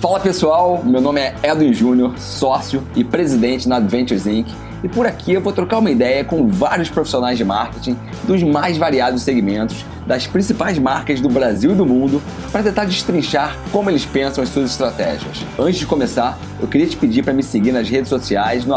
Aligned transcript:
Fala 0.00 0.18
pessoal, 0.18 0.82
meu 0.82 0.98
nome 0.98 1.20
é 1.20 1.34
Edwin 1.42 1.74
Júnior, 1.74 2.18
sócio 2.18 2.82
e 2.96 3.04
presidente 3.04 3.68
na 3.68 3.76
Adventures 3.76 4.26
Inc. 4.26 4.48
E 4.82 4.88
por 4.88 5.06
aqui 5.06 5.34
eu 5.34 5.42
vou 5.42 5.52
trocar 5.52 5.76
uma 5.76 5.90
ideia 5.90 6.24
com 6.24 6.48
vários 6.48 6.88
profissionais 6.88 7.36
de 7.36 7.44
marketing 7.44 7.98
dos 8.24 8.42
mais 8.42 8.78
variados 8.78 9.20
segmentos 9.20 9.84
das 10.06 10.26
principais 10.26 10.78
marcas 10.78 11.20
do 11.20 11.28
Brasil 11.28 11.72
e 11.72 11.74
do 11.74 11.84
mundo 11.84 12.22
para 12.50 12.62
tentar 12.62 12.86
destrinchar 12.86 13.54
como 13.70 13.90
eles 13.90 14.06
pensam 14.06 14.42
as 14.42 14.48
suas 14.48 14.70
estratégias. 14.70 15.44
Antes 15.58 15.80
de 15.80 15.84
começar, 15.84 16.38
eu 16.58 16.66
queria 16.66 16.86
te 16.86 16.96
pedir 16.96 17.22
para 17.22 17.34
me 17.34 17.42
seguir 17.42 17.70
nas 17.70 17.86
redes 17.86 18.08
sociais 18.08 18.64
no 18.64 18.74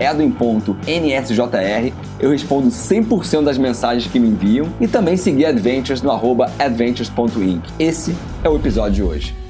edwin.nsjr. 0.00 1.92
Eu 2.18 2.30
respondo 2.30 2.66
100% 2.66 3.44
das 3.44 3.58
mensagens 3.58 4.10
que 4.10 4.18
me 4.18 4.26
enviam 4.26 4.66
e 4.80 4.88
também 4.88 5.16
seguir 5.16 5.46
Adventures 5.46 6.02
no 6.02 6.10
adventures.inc. 6.58 7.62
Esse 7.78 8.12
é 8.42 8.48
o 8.48 8.56
episódio 8.56 8.92
de 8.92 9.02
hoje. 9.04 9.43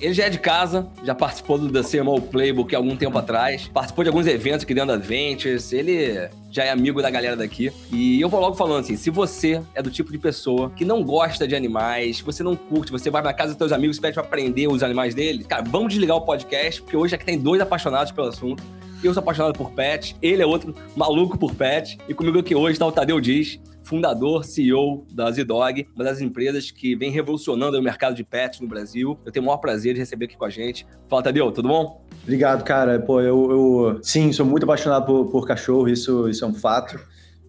Ele 0.00 0.14
já 0.14 0.24
é 0.24 0.30
de 0.30 0.38
casa, 0.38 0.86
já 1.04 1.14
participou 1.14 1.58
do 1.58 1.70
The 1.70 1.82
CMO 1.82 2.22
Playbook 2.22 2.74
há 2.74 2.78
algum 2.78 2.96
tempo 2.96 3.18
atrás, 3.18 3.68
participou 3.68 4.02
de 4.02 4.08
alguns 4.08 4.26
eventos 4.26 4.64
aqui 4.64 4.72
dentro 4.72 4.88
da 4.88 4.94
Adventures, 4.94 5.74
ele 5.74 6.30
já 6.50 6.64
é 6.64 6.70
amigo 6.70 7.02
da 7.02 7.10
galera 7.10 7.36
daqui. 7.36 7.70
E 7.92 8.18
eu 8.18 8.26
vou 8.30 8.40
logo 8.40 8.56
falando 8.56 8.80
assim: 8.80 8.96
se 8.96 9.10
você 9.10 9.60
é 9.74 9.82
do 9.82 9.90
tipo 9.90 10.10
de 10.10 10.16
pessoa 10.16 10.70
que 10.70 10.86
não 10.86 11.04
gosta 11.04 11.46
de 11.46 11.54
animais, 11.54 12.18
você 12.20 12.42
não 12.42 12.56
curte, 12.56 12.90
você 12.90 13.10
vai 13.10 13.20
na 13.20 13.34
casa 13.34 13.50
dos 13.50 13.58
seus 13.58 13.72
amigos 13.72 13.98
e 13.98 14.00
pede 14.00 14.14
pra 14.14 14.22
aprender 14.22 14.68
os 14.68 14.82
animais 14.82 15.14
dele, 15.14 15.44
cara, 15.44 15.62
vamos 15.62 15.90
desligar 15.90 16.16
o 16.16 16.22
podcast, 16.22 16.80
porque 16.80 16.96
hoje 16.96 17.14
aqui 17.14 17.26
tem 17.26 17.38
dois 17.38 17.60
apaixonados 17.60 18.10
pelo 18.10 18.28
assunto. 18.28 18.62
Eu 19.04 19.12
sou 19.12 19.22
apaixonado 19.22 19.56
por 19.56 19.70
pet, 19.70 20.16
ele 20.20 20.42
é 20.42 20.46
outro 20.46 20.74
maluco 20.96 21.38
por 21.38 21.54
pet. 21.54 21.98
E 22.08 22.14
comigo 22.14 22.38
aqui 22.38 22.54
hoje 22.54 22.72
está 22.72 22.86
o 22.86 22.92
Tadeu 22.92 23.18
Diz, 23.20 23.58
fundador, 23.82 24.44
CEO 24.44 25.06
da 25.12 25.30
Zidog, 25.30 25.86
uma 25.94 26.04
das 26.04 26.20
empresas 26.20 26.70
que 26.70 26.94
vem 26.94 27.10
revolucionando 27.10 27.78
o 27.78 27.82
mercado 27.82 28.14
de 28.14 28.24
pets 28.24 28.60
no 28.60 28.68
Brasil. 28.68 29.18
Eu 29.24 29.32
tenho 29.32 29.42
o 29.42 29.46
maior 29.46 29.58
prazer 29.58 29.94
de 29.94 30.00
receber 30.00 30.26
aqui 30.26 30.36
com 30.36 30.44
a 30.44 30.50
gente. 30.50 30.86
Fala, 31.08 31.22
Tadeu, 31.22 31.50
tudo 31.50 31.68
bom? 31.68 32.04
Obrigado, 32.22 32.62
cara. 32.64 33.00
Pô, 33.00 33.20
eu, 33.20 33.50
eu 33.50 33.98
sim, 34.02 34.32
sou 34.32 34.44
muito 34.44 34.64
apaixonado 34.64 35.06
por, 35.06 35.30
por 35.30 35.46
cachorro, 35.46 35.88
isso, 35.88 36.28
isso 36.28 36.44
é 36.44 36.48
um 36.48 36.54
fato. 36.54 37.00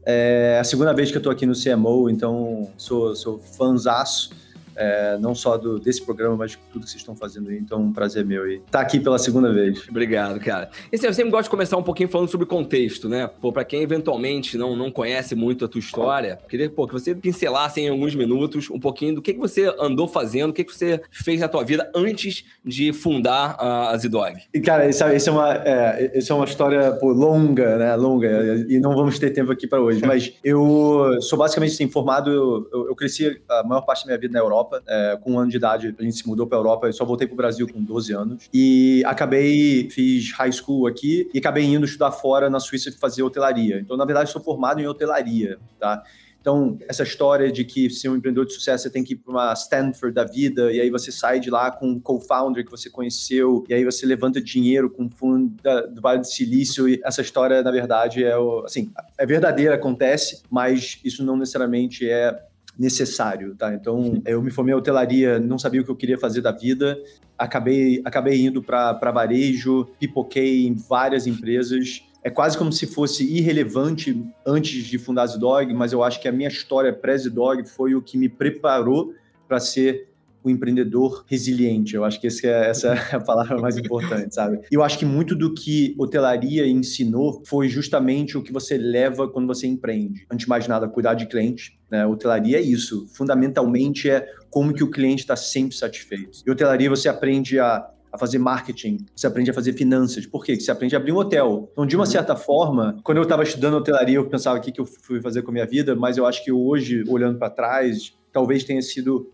É 0.05 0.57
a 0.59 0.63
segunda 0.63 0.93
vez 0.93 1.11
que 1.11 1.17
eu 1.17 1.21
tô 1.21 1.29
aqui 1.29 1.45
no 1.45 1.53
CMO, 1.53 2.09
então 2.09 2.71
sou, 2.77 3.15
sou 3.15 3.39
fãzaço 3.39 4.31
é, 4.75 5.17
não 5.19 5.36
só 5.36 5.58
do, 5.58 5.80
desse 5.80 6.03
programa, 6.03 6.36
mas 6.36 6.52
de 6.52 6.58
tudo 6.72 6.83
que 6.83 6.89
vocês 6.89 7.02
estão 7.02 7.16
fazendo 7.16 7.50
aí. 7.50 7.58
Então, 7.58 7.81
um 7.81 7.94
prazer 7.94 8.25
meu 8.25 8.44
aí. 8.44 8.61
Tá 8.69 8.81
aqui 8.81 9.00
pela 9.00 9.17
segunda 9.17 9.52
vez. 9.52 9.88
Obrigado, 9.89 10.39
cara. 10.39 10.69
E 10.91 10.95
assim, 10.95 11.08
eu 11.08 11.14
sempre 11.14 11.31
gosto 11.31 11.44
de 11.44 11.50
começar 11.50 11.77
um 11.77 11.83
pouquinho 11.83 12.09
falando 12.09 12.30
sobre 12.30 12.45
contexto, 12.45 13.08
né? 13.08 13.30
Pô, 13.42 13.52
pra 13.52 13.64
quem 13.64 13.81
eventualmente 13.81 14.58
não, 14.58 14.75
não 14.75 14.92
conhece 14.92 15.36
muito 15.36 15.66
a 15.66 15.67
tua 15.67 15.80
história, 15.80 16.39
queria 16.49 16.69
pô, 16.69 16.88
que 16.88 16.94
você 16.94 17.16
pincelasse 17.16 17.81
em 17.81 17.89
alguns 17.89 18.16
minutos 18.16 18.69
um 18.69 18.80
pouquinho 18.80 19.16
do 19.16 19.22
que, 19.22 19.33
que 19.33 19.39
você 19.39 19.73
andou 19.80 20.08
fazendo, 20.08 20.52
o 20.52 20.53
que, 20.53 20.64
que 20.64 20.73
você 20.75 21.02
fez 21.11 21.39
na 21.39 21.47
tua 21.47 21.64
vida 21.64 21.89
antes 21.95 22.45
de 22.64 22.94
fundar 22.94 23.55
a 23.59 23.97
Zidog. 23.97 24.36
E, 24.53 24.59
cara, 24.59 24.88
isso, 24.88 25.05
isso, 25.08 25.30
é, 25.30 25.31
uma, 25.31 25.53
é, 25.53 26.17
isso 26.17 26.31
é 26.31 26.36
uma 26.36 26.45
história 26.45 26.92
pô, 26.94 27.11
longa, 27.11 27.77
né? 27.77 27.95
Longa, 27.95 28.66
e 28.67 28.80
não 28.80 28.95
vamos 28.95 29.17
ter 29.19 29.31
tempo 29.31 29.52
aqui 29.52 29.67
para 29.67 29.81
hoje. 29.81 30.02
Mas 30.05 30.33
eu 30.44 31.17
sou 31.22 31.38
basicamente 31.38 31.73
assim, 31.73 31.89
formado, 31.89 32.31
eu, 32.31 32.88
eu 32.88 32.95
cresci 32.95 33.42
a 33.49 33.64
maior 33.64 33.81
parte 33.81 34.03
da 34.03 34.08
minha 34.08 34.19
vida 34.19 34.33
na 34.33 34.39
Europa. 34.39 34.61
Europa. 34.62 34.84
É, 34.88 35.17
com 35.22 35.34
um 35.34 35.40
ano 35.40 35.50
de 35.50 35.58
idade, 35.58 35.95
a 35.98 36.04
gente 36.04 36.16
se 36.16 36.28
mudou 36.28 36.48
para 36.48 36.58
Europa. 36.58 36.88
Eu 36.88 36.94
só 36.94 37.06
voltei 37.06 37.28
para 37.28 37.34
o 37.34 37.38
Brasil 37.38 37.67
com 37.72 37.81
12 37.81 38.14
anos. 38.14 38.50
E 38.54 39.04
acabei, 39.06 39.90
fiz 39.90 40.31
high 40.34 40.52
school 40.52 40.88
aqui 40.88 41.30
e 41.34 41.40
acabei 41.40 41.66
indo 41.66 41.86
estudar 41.86 42.12
fora 42.12 42.50
na 42.50 42.59
Suíça 42.59 42.92
fazer 43.00 43.23
hotelaria. 43.23 43.80
Então, 43.80 43.98
na 43.98 44.06
verdade, 44.06 44.30
sou 44.30 44.42
formado 44.42 44.80
em 44.80 44.88
hotelaria, 44.88 45.58
tá? 45.80 46.04
Então, 46.39 46.80
essa 46.89 47.04
história 47.04 47.52
de 47.52 47.64
que 47.64 47.88
ser 47.92 48.09
um 48.09 48.16
empreendedor 48.16 48.48
de 48.48 48.54
sucesso 48.54 48.83
você 48.83 48.89
tem 48.89 49.04
que 49.04 49.14
ir 49.14 49.17
para 49.17 49.32
uma 49.32 49.54
Stanford 49.54 50.11
da 50.11 50.23
vida, 50.23 50.73
e 50.73 50.82
aí 50.82 50.89
você 50.89 51.11
sai 51.11 51.39
de 51.39 51.52
lá 51.52 51.70
com 51.70 51.88
um 51.88 52.00
co-founder 52.00 52.66
que 52.66 52.71
você 52.71 52.89
conheceu, 52.89 53.64
e 53.70 53.73
aí 53.76 53.86
você 53.86 54.08
levanta 54.08 54.42
dinheiro 54.42 54.89
com 54.89 55.08
fundo 55.08 55.55
do 55.94 56.02
Vale 56.02 56.21
do 56.21 56.26
Silício, 56.26 56.89
e 56.89 57.00
essa 57.05 57.21
história, 57.21 57.61
na 57.61 57.70
verdade, 57.70 58.23
é, 58.23 58.33
assim, 58.66 58.92
é 59.20 59.26
verdadeira, 59.26 59.76
acontece, 59.76 60.42
mas 60.50 61.00
isso 61.05 61.23
não 61.23 61.38
necessariamente 61.38 62.10
é 62.10 62.36
necessário, 62.81 63.55
tá? 63.55 63.73
Então, 63.75 64.21
eu 64.25 64.42
me 64.42 64.49
formei 64.49 64.73
em 64.73 64.77
hotelaria, 64.77 65.39
não 65.39 65.59
sabia 65.59 65.81
o 65.81 65.83
que 65.86 65.92
eu 65.92 65.95
queria 65.95 66.17
fazer 66.17 66.42
da 66.42 66.52
vida, 66.52 66.97
acabei, 67.37 68.02
acabei 68.03 68.42
indo 68.42 68.64
para 68.64 69.11
varejo, 69.11 69.86
pipoquei 69.99 70.65
em 70.65 70.73
várias 70.73 71.27
empresas. 71.27 72.03
É 72.23 72.30
quase 72.30 72.58
como 72.58 72.71
se 72.71 72.87
fosse 72.87 73.23
irrelevante 73.23 74.23
antes 74.45 74.86
de 74.86 74.97
fundar 74.97 75.23
a 75.23 75.27
Zidog, 75.27 75.71
mas 75.73 75.93
eu 75.93 76.03
acho 76.03 76.20
que 76.20 76.27
a 76.27 76.31
minha 76.31 76.49
história 76.49 76.91
pré-Zidog 76.91 77.64
foi 77.70 77.93
o 77.93 78.02
que 78.02 78.17
me 78.17 78.27
preparou 78.27 79.14
para 79.47 79.59
ser 79.59 80.11
o 80.43 80.49
empreendedor 80.49 81.23
resiliente. 81.27 81.95
Eu 81.95 82.03
acho 82.03 82.19
que 82.19 82.27
é, 82.27 82.69
essa 82.69 82.93
é 82.93 83.15
a 83.15 83.19
palavra 83.19 83.59
mais 83.59 83.77
importante, 83.77 84.33
sabe? 84.33 84.59
Eu 84.71 84.83
acho 84.83 84.97
que 84.97 85.05
muito 85.05 85.35
do 85.35 85.53
que 85.53 85.95
hotelaria 85.97 86.67
ensinou 86.67 87.41
foi 87.45 87.67
justamente 87.67 88.37
o 88.37 88.41
que 88.41 88.52
você 88.52 88.77
leva 88.77 89.27
quando 89.27 89.47
você 89.47 89.67
empreende. 89.67 90.25
Antes 90.31 90.45
de 90.45 90.49
mais 90.49 90.67
nada, 90.67 90.87
cuidar 90.87 91.13
de 91.13 91.27
cliente. 91.27 91.79
Né? 91.89 92.05
Hotelaria 92.05 92.57
é 92.57 92.61
isso. 92.61 93.07
Fundamentalmente 93.13 94.09
é 94.09 94.27
como 94.49 94.73
que 94.73 94.83
o 94.83 94.89
cliente 94.89 95.21
está 95.21 95.35
sempre 95.35 95.75
satisfeito. 95.75 96.39
E 96.45 96.52
hotelaria 96.52 96.89
você 96.89 97.08
aprende 97.09 97.59
a 97.59 97.89
a 98.11 98.17
fazer 98.17 98.39
marketing, 98.39 99.05
você 99.15 99.25
aprende 99.25 99.52
a 99.52 99.53
fazer 99.53 99.73
finanças. 99.73 100.25
Por 100.25 100.43
quê? 100.43 100.59
Você 100.59 100.69
aprende 100.69 100.95
a 100.95 100.99
abrir 100.99 101.13
um 101.13 101.17
hotel. 101.17 101.69
Então, 101.71 101.85
de 101.85 101.95
uma 101.95 102.05
certa 102.05 102.35
forma, 102.35 102.97
quando 103.03 103.17
eu 103.17 103.23
estava 103.23 103.43
estudando 103.43 103.75
hotelaria, 103.75 104.17
eu 104.17 104.27
pensava 104.27 104.59
o 104.59 104.61
que, 104.61 104.71
que 104.71 104.81
eu 104.81 104.85
fui 104.85 105.21
fazer 105.21 105.41
com 105.43 105.52
a 105.52 105.53
minha 105.53 105.65
vida, 105.65 105.95
mas 105.95 106.17
eu 106.17 106.25
acho 106.25 106.43
que 106.43 106.52
hoje, 106.52 107.03
olhando 107.08 107.39
para 107.39 107.49
trás, 107.49 108.13
talvez 108.31 108.63
tenha 108.63 108.81
sido 108.81 109.31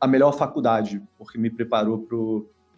a 0.00 0.06
melhor 0.06 0.32
faculdade, 0.32 1.02
porque 1.16 1.38
me 1.38 1.50
preparou 1.50 1.98
para 1.98 2.16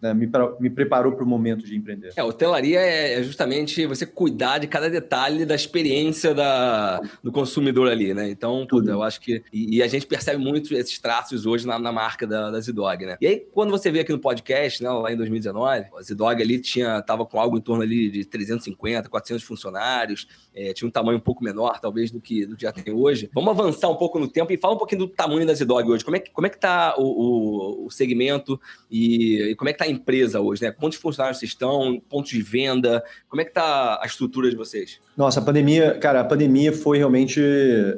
né, 0.01 0.13
me, 0.13 0.29
me, 0.59 0.69
preparou 0.69 1.11
para 1.11 1.23
o 1.23 1.27
momento 1.27 1.65
de 1.65 1.75
empreender. 1.75 2.13
É, 2.15 2.23
hotelaria 2.23 2.79
é, 2.79 3.19
é 3.19 3.23
justamente 3.23 3.85
você 3.85 4.05
cuidar 4.05 4.57
de 4.59 4.67
cada 4.67 4.89
detalhe 4.89 5.45
da 5.45 5.55
experiência 5.55 6.33
da, 6.33 7.01
do 7.21 7.31
consumidor 7.31 7.89
ali, 7.89 8.13
né? 8.13 8.29
Então, 8.29 8.65
puta, 8.65 8.91
eu 8.91 9.03
acho 9.03 9.19
que. 9.19 9.43
E, 9.51 9.77
e, 9.77 9.83
a 9.83 9.87
gente 9.87 10.05
percebe 10.05 10.41
muito 10.41 10.73
esses 10.73 10.97
traços 10.99 11.45
hoje 11.45 11.67
na, 11.67 11.77
na 11.77 11.91
marca 11.91 12.25
da, 12.25 12.49
da 12.49 12.59
Zidog, 12.61 13.05
né? 13.05 13.17
E 13.19 13.27
aí, 13.27 13.39
quando 13.51 13.71
você 13.71 13.91
vê 13.91 13.99
aqui 14.01 14.11
no 14.11 14.19
podcast, 14.19 14.81
né, 14.81 14.89
lá 14.89 15.11
em 15.11 15.17
2019, 15.17 15.87
a 15.97 16.01
Zidog 16.01 16.41
ali 16.41 16.59
tinha, 16.59 17.01
tava 17.01 17.25
com 17.25 17.39
algo 17.39 17.57
em 17.57 17.61
torno 17.61 17.83
ali 17.83 18.09
de 18.09 18.23
350, 18.23 19.09
400 19.09 19.43
funcionários, 19.43 20.27
é, 20.55 20.71
tinha 20.73 20.87
um 20.87 20.91
tamanho 20.91 21.17
um 21.17 21.21
pouco 21.21 21.43
menor, 21.43 21.79
talvez, 21.81 22.09
do 22.09 22.21
que, 22.21 22.45
do 22.45 22.55
que 22.55 22.63
já 22.63 22.71
tem 22.71 22.93
hoje. 22.93 23.29
Vamos 23.33 23.49
avançar 23.49 23.89
um 23.89 23.95
pouco 23.95 24.17
no 24.17 24.27
tempo 24.27 24.53
e 24.53 24.57
fala 24.57 24.75
um 24.75 24.77
pouquinho 24.77 24.99
do 24.99 25.07
tamanho 25.07 25.45
da 25.45 25.53
Zidog 25.53 25.89
hoje. 25.89 26.05
Como 26.05 26.15
é 26.15 26.19
que, 26.19 26.31
como 26.31 26.47
é 26.47 26.49
que 26.49 26.59
tá 26.59 26.95
o, 26.97 27.03
o, 27.03 27.85
o 27.87 27.91
segmento 27.91 28.59
e, 28.89 29.49
e 29.51 29.55
como 29.55 29.69
é 29.69 29.73
que 29.73 29.79
tá 29.79 29.88
empresa 29.89 30.39
hoje, 30.39 30.63
né? 30.63 30.71
Quantos 30.71 30.97
funcionários 30.97 31.41
estão, 31.43 32.01
pontos 32.09 32.31
de 32.31 32.41
venda, 32.41 33.03
como 33.27 33.41
é 33.41 33.45
que 33.45 33.51
tá 33.51 33.99
a 34.01 34.05
estrutura 34.05 34.49
de 34.49 34.55
vocês? 34.55 34.99
Nossa, 35.15 35.39
a 35.39 35.43
pandemia, 35.43 35.97
cara, 35.97 36.21
a 36.21 36.23
pandemia 36.23 36.71
foi 36.71 36.97
realmente 36.97 37.41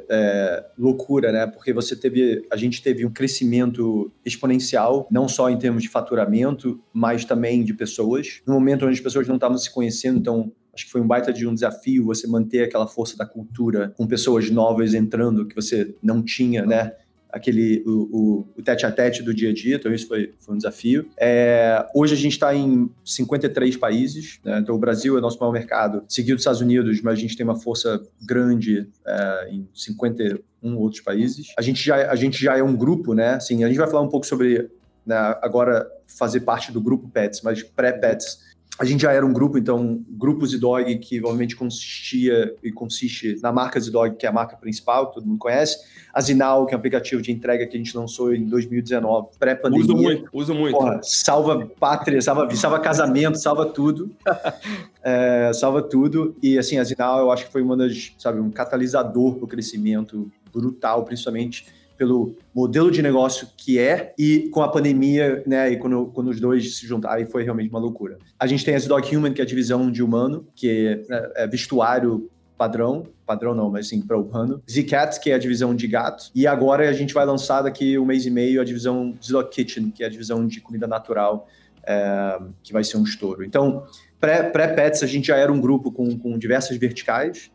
é, 0.08 0.64
loucura, 0.78 1.30
né? 1.30 1.46
Porque 1.46 1.72
você 1.72 1.94
teve, 1.94 2.46
a 2.50 2.56
gente 2.56 2.82
teve 2.82 3.06
um 3.06 3.10
crescimento 3.10 4.12
exponencial, 4.24 5.06
não 5.10 5.28
só 5.28 5.48
em 5.48 5.58
termos 5.58 5.82
de 5.82 5.88
faturamento, 5.88 6.80
mas 6.92 7.24
também 7.24 7.62
de 7.64 7.74
pessoas. 7.74 8.40
No 8.46 8.54
momento 8.54 8.84
onde 8.86 8.94
as 8.94 9.00
pessoas 9.00 9.28
não 9.28 9.36
estavam 9.36 9.56
se 9.56 9.72
conhecendo, 9.72 10.18
então 10.18 10.52
acho 10.74 10.86
que 10.86 10.90
foi 10.90 11.00
um 11.00 11.06
baita 11.06 11.32
de 11.32 11.46
um 11.46 11.54
desafio 11.54 12.04
você 12.04 12.26
manter 12.26 12.64
aquela 12.64 12.86
força 12.86 13.16
da 13.16 13.26
cultura 13.26 13.92
com 13.96 14.06
pessoas 14.06 14.50
novas 14.50 14.94
entrando 14.94 15.46
que 15.46 15.54
você 15.54 15.94
não 16.02 16.22
tinha, 16.22 16.64
né? 16.64 16.92
Aquele 17.32 17.82
o, 17.86 17.90
o, 17.90 18.48
o, 18.58 18.62
tete 18.62 18.84
a 18.84 18.92
tete 18.92 19.22
do 19.22 19.32
dia 19.32 19.50
a 19.50 19.54
dia, 19.54 19.76
então 19.76 19.92
isso 19.92 20.06
foi, 20.06 20.34
foi 20.38 20.54
um 20.54 20.58
desafio. 20.58 21.08
É, 21.18 21.84
hoje 21.94 22.14
a 22.14 22.16
gente 22.16 22.32
está 22.32 22.54
em 22.54 22.90
53 23.04 23.76
países, 23.78 24.38
né? 24.44 24.58
então 24.58 24.74
o 24.74 24.78
Brasil 24.78 25.16
é 25.16 25.20
nosso 25.20 25.38
maior 25.40 25.52
mercado, 25.52 26.04
seguido 26.08 26.36
dos 26.36 26.42
Estados 26.42 26.60
Unidos, 26.60 27.00
mas 27.00 27.14
a 27.14 27.20
gente 27.20 27.36
tem 27.36 27.44
uma 27.44 27.58
força 27.58 28.00
grande 28.20 28.86
é, 29.06 29.48
em 29.50 29.66
51 29.74 30.76
outros 30.76 31.00
países. 31.00 31.52
A 31.58 31.62
gente, 31.62 31.82
já, 31.82 32.10
a 32.10 32.14
gente 32.14 32.42
já 32.42 32.56
é 32.56 32.62
um 32.62 32.76
grupo, 32.76 33.14
né? 33.14 33.34
Assim, 33.34 33.64
a 33.64 33.68
gente 33.68 33.78
vai 33.78 33.88
falar 33.88 34.02
um 34.02 34.08
pouco 34.08 34.26
sobre 34.26 34.70
né, 35.06 35.16
agora 35.42 35.90
fazer 36.06 36.40
parte 36.40 36.70
do 36.70 36.80
grupo 36.80 37.08
Pets, 37.08 37.40
mas 37.42 37.62
pré-Pets 37.62 38.51
a 38.78 38.84
gente 38.84 39.02
já 39.02 39.12
era 39.12 39.24
um 39.24 39.32
grupo, 39.32 39.58
então, 39.58 40.02
Grupo 40.08 40.46
Zidog, 40.46 40.98
que 40.98 41.22
obviamente 41.22 41.54
consistia 41.54 42.54
e 42.62 42.72
consiste 42.72 43.38
na 43.42 43.52
marca 43.52 43.78
Zidog, 43.78 44.16
que 44.16 44.24
é 44.24 44.28
a 44.28 44.32
marca 44.32 44.56
principal, 44.56 45.10
todo 45.10 45.26
mundo 45.26 45.38
conhece. 45.38 45.78
A 46.12 46.20
Zinal, 46.20 46.66
que 46.66 46.74
é 46.74 46.76
um 46.76 46.78
aplicativo 46.78 47.20
de 47.20 47.30
entrega 47.30 47.66
que 47.66 47.76
a 47.76 47.78
gente 47.78 47.96
lançou 47.96 48.34
em 48.34 48.44
2019, 48.46 49.28
pré-pandemia. 49.38 49.84
Uso 49.84 49.96
muito, 49.96 50.30
uso 50.32 50.54
muito. 50.54 50.76
Porra, 50.76 51.00
salva 51.02 51.66
pátria, 51.78 52.20
salva, 52.20 52.50
salva 52.54 52.80
casamento, 52.80 53.38
salva 53.38 53.66
tudo. 53.66 54.10
é, 55.04 55.52
salva 55.52 55.82
tudo. 55.82 56.34
E, 56.42 56.58
assim, 56.58 56.78
a 56.78 56.84
Zinal, 56.84 57.20
eu 57.20 57.30
acho 57.30 57.46
que 57.46 57.52
foi 57.52 57.62
uma 57.62 57.76
das, 57.76 58.12
sabe, 58.18 58.40
um 58.40 58.50
catalisador 58.50 59.36
para 59.36 59.44
o 59.44 59.48
crescimento 59.48 60.30
brutal, 60.52 61.04
principalmente 61.04 61.66
pelo 61.96 62.34
modelo 62.54 62.90
de 62.90 63.02
negócio 63.02 63.48
que 63.56 63.78
é 63.78 64.14
e 64.18 64.48
com 64.50 64.62
a 64.62 64.68
pandemia, 64.68 65.42
né, 65.46 65.70
e 65.70 65.76
quando, 65.76 66.06
quando 66.06 66.28
os 66.28 66.40
dois 66.40 66.78
se 66.78 66.86
juntaram, 66.86 67.24
foi 67.26 67.44
realmente 67.44 67.70
uma 67.70 67.78
loucura. 67.78 68.18
A 68.38 68.46
gente 68.46 68.64
tem 68.64 68.74
a 68.74 68.78
Dog 68.78 69.16
Human, 69.16 69.32
que 69.32 69.40
é 69.40 69.44
a 69.44 69.46
divisão 69.46 69.90
de 69.90 70.02
humano, 70.02 70.46
que 70.54 71.00
é, 71.10 71.44
é 71.44 71.46
vestuário 71.46 72.30
padrão, 72.62 73.06
padrão 73.26 73.54
não, 73.54 73.70
mas 73.70 73.88
sim, 73.88 74.00
para 74.00 74.16
o 74.16 74.28
Rano. 74.28 74.62
Z-Cat, 74.70 75.18
que 75.18 75.30
é 75.30 75.34
a 75.34 75.38
divisão 75.38 75.74
de 75.74 75.88
gato. 75.88 76.30
E 76.32 76.46
agora 76.46 76.88
a 76.88 76.92
gente 76.92 77.12
vai 77.12 77.26
lançar 77.26 77.62
daqui 77.62 77.98
um 77.98 78.04
mês 78.04 78.24
e 78.24 78.30
meio 78.30 78.60
a 78.60 78.64
divisão 78.64 79.14
Zillow 79.20 79.44
Kitchen, 79.48 79.90
que 79.90 80.04
é 80.04 80.06
a 80.06 80.08
divisão 80.08 80.46
de 80.46 80.60
comida 80.60 80.86
natural, 80.86 81.48
é, 81.84 82.38
que 82.62 82.72
vai 82.72 82.84
ser 82.84 82.98
um 82.98 83.02
estouro. 83.02 83.44
Então, 83.44 83.84
pré-Pets, 84.20 85.00
pré 85.00 85.06
a 85.06 85.08
gente 85.08 85.26
já 85.26 85.36
era 85.36 85.52
um 85.52 85.60
grupo 85.60 85.90
com, 85.90 86.16
com 86.16 86.38
diversas 86.38 86.76
verticais, 86.76 87.50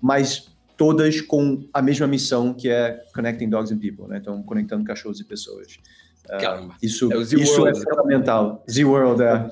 mas 0.00 0.53
todas 0.76 1.20
com 1.20 1.68
a 1.72 1.80
mesma 1.80 2.06
missão, 2.06 2.52
que 2.54 2.68
é 2.68 3.02
Connecting 3.14 3.48
Dogs 3.48 3.72
and 3.72 3.78
People, 3.78 4.06
né? 4.08 4.18
Então, 4.18 4.42
conectando 4.42 4.84
cachorros 4.84 5.20
e 5.20 5.24
pessoas. 5.24 5.78
Uh, 6.24 6.72
isso 6.82 7.12
é, 7.12 7.16
isso 7.18 7.66
é 7.66 7.74
fundamental. 7.74 8.64
Z-World, 8.70 9.22
é. 9.22 9.46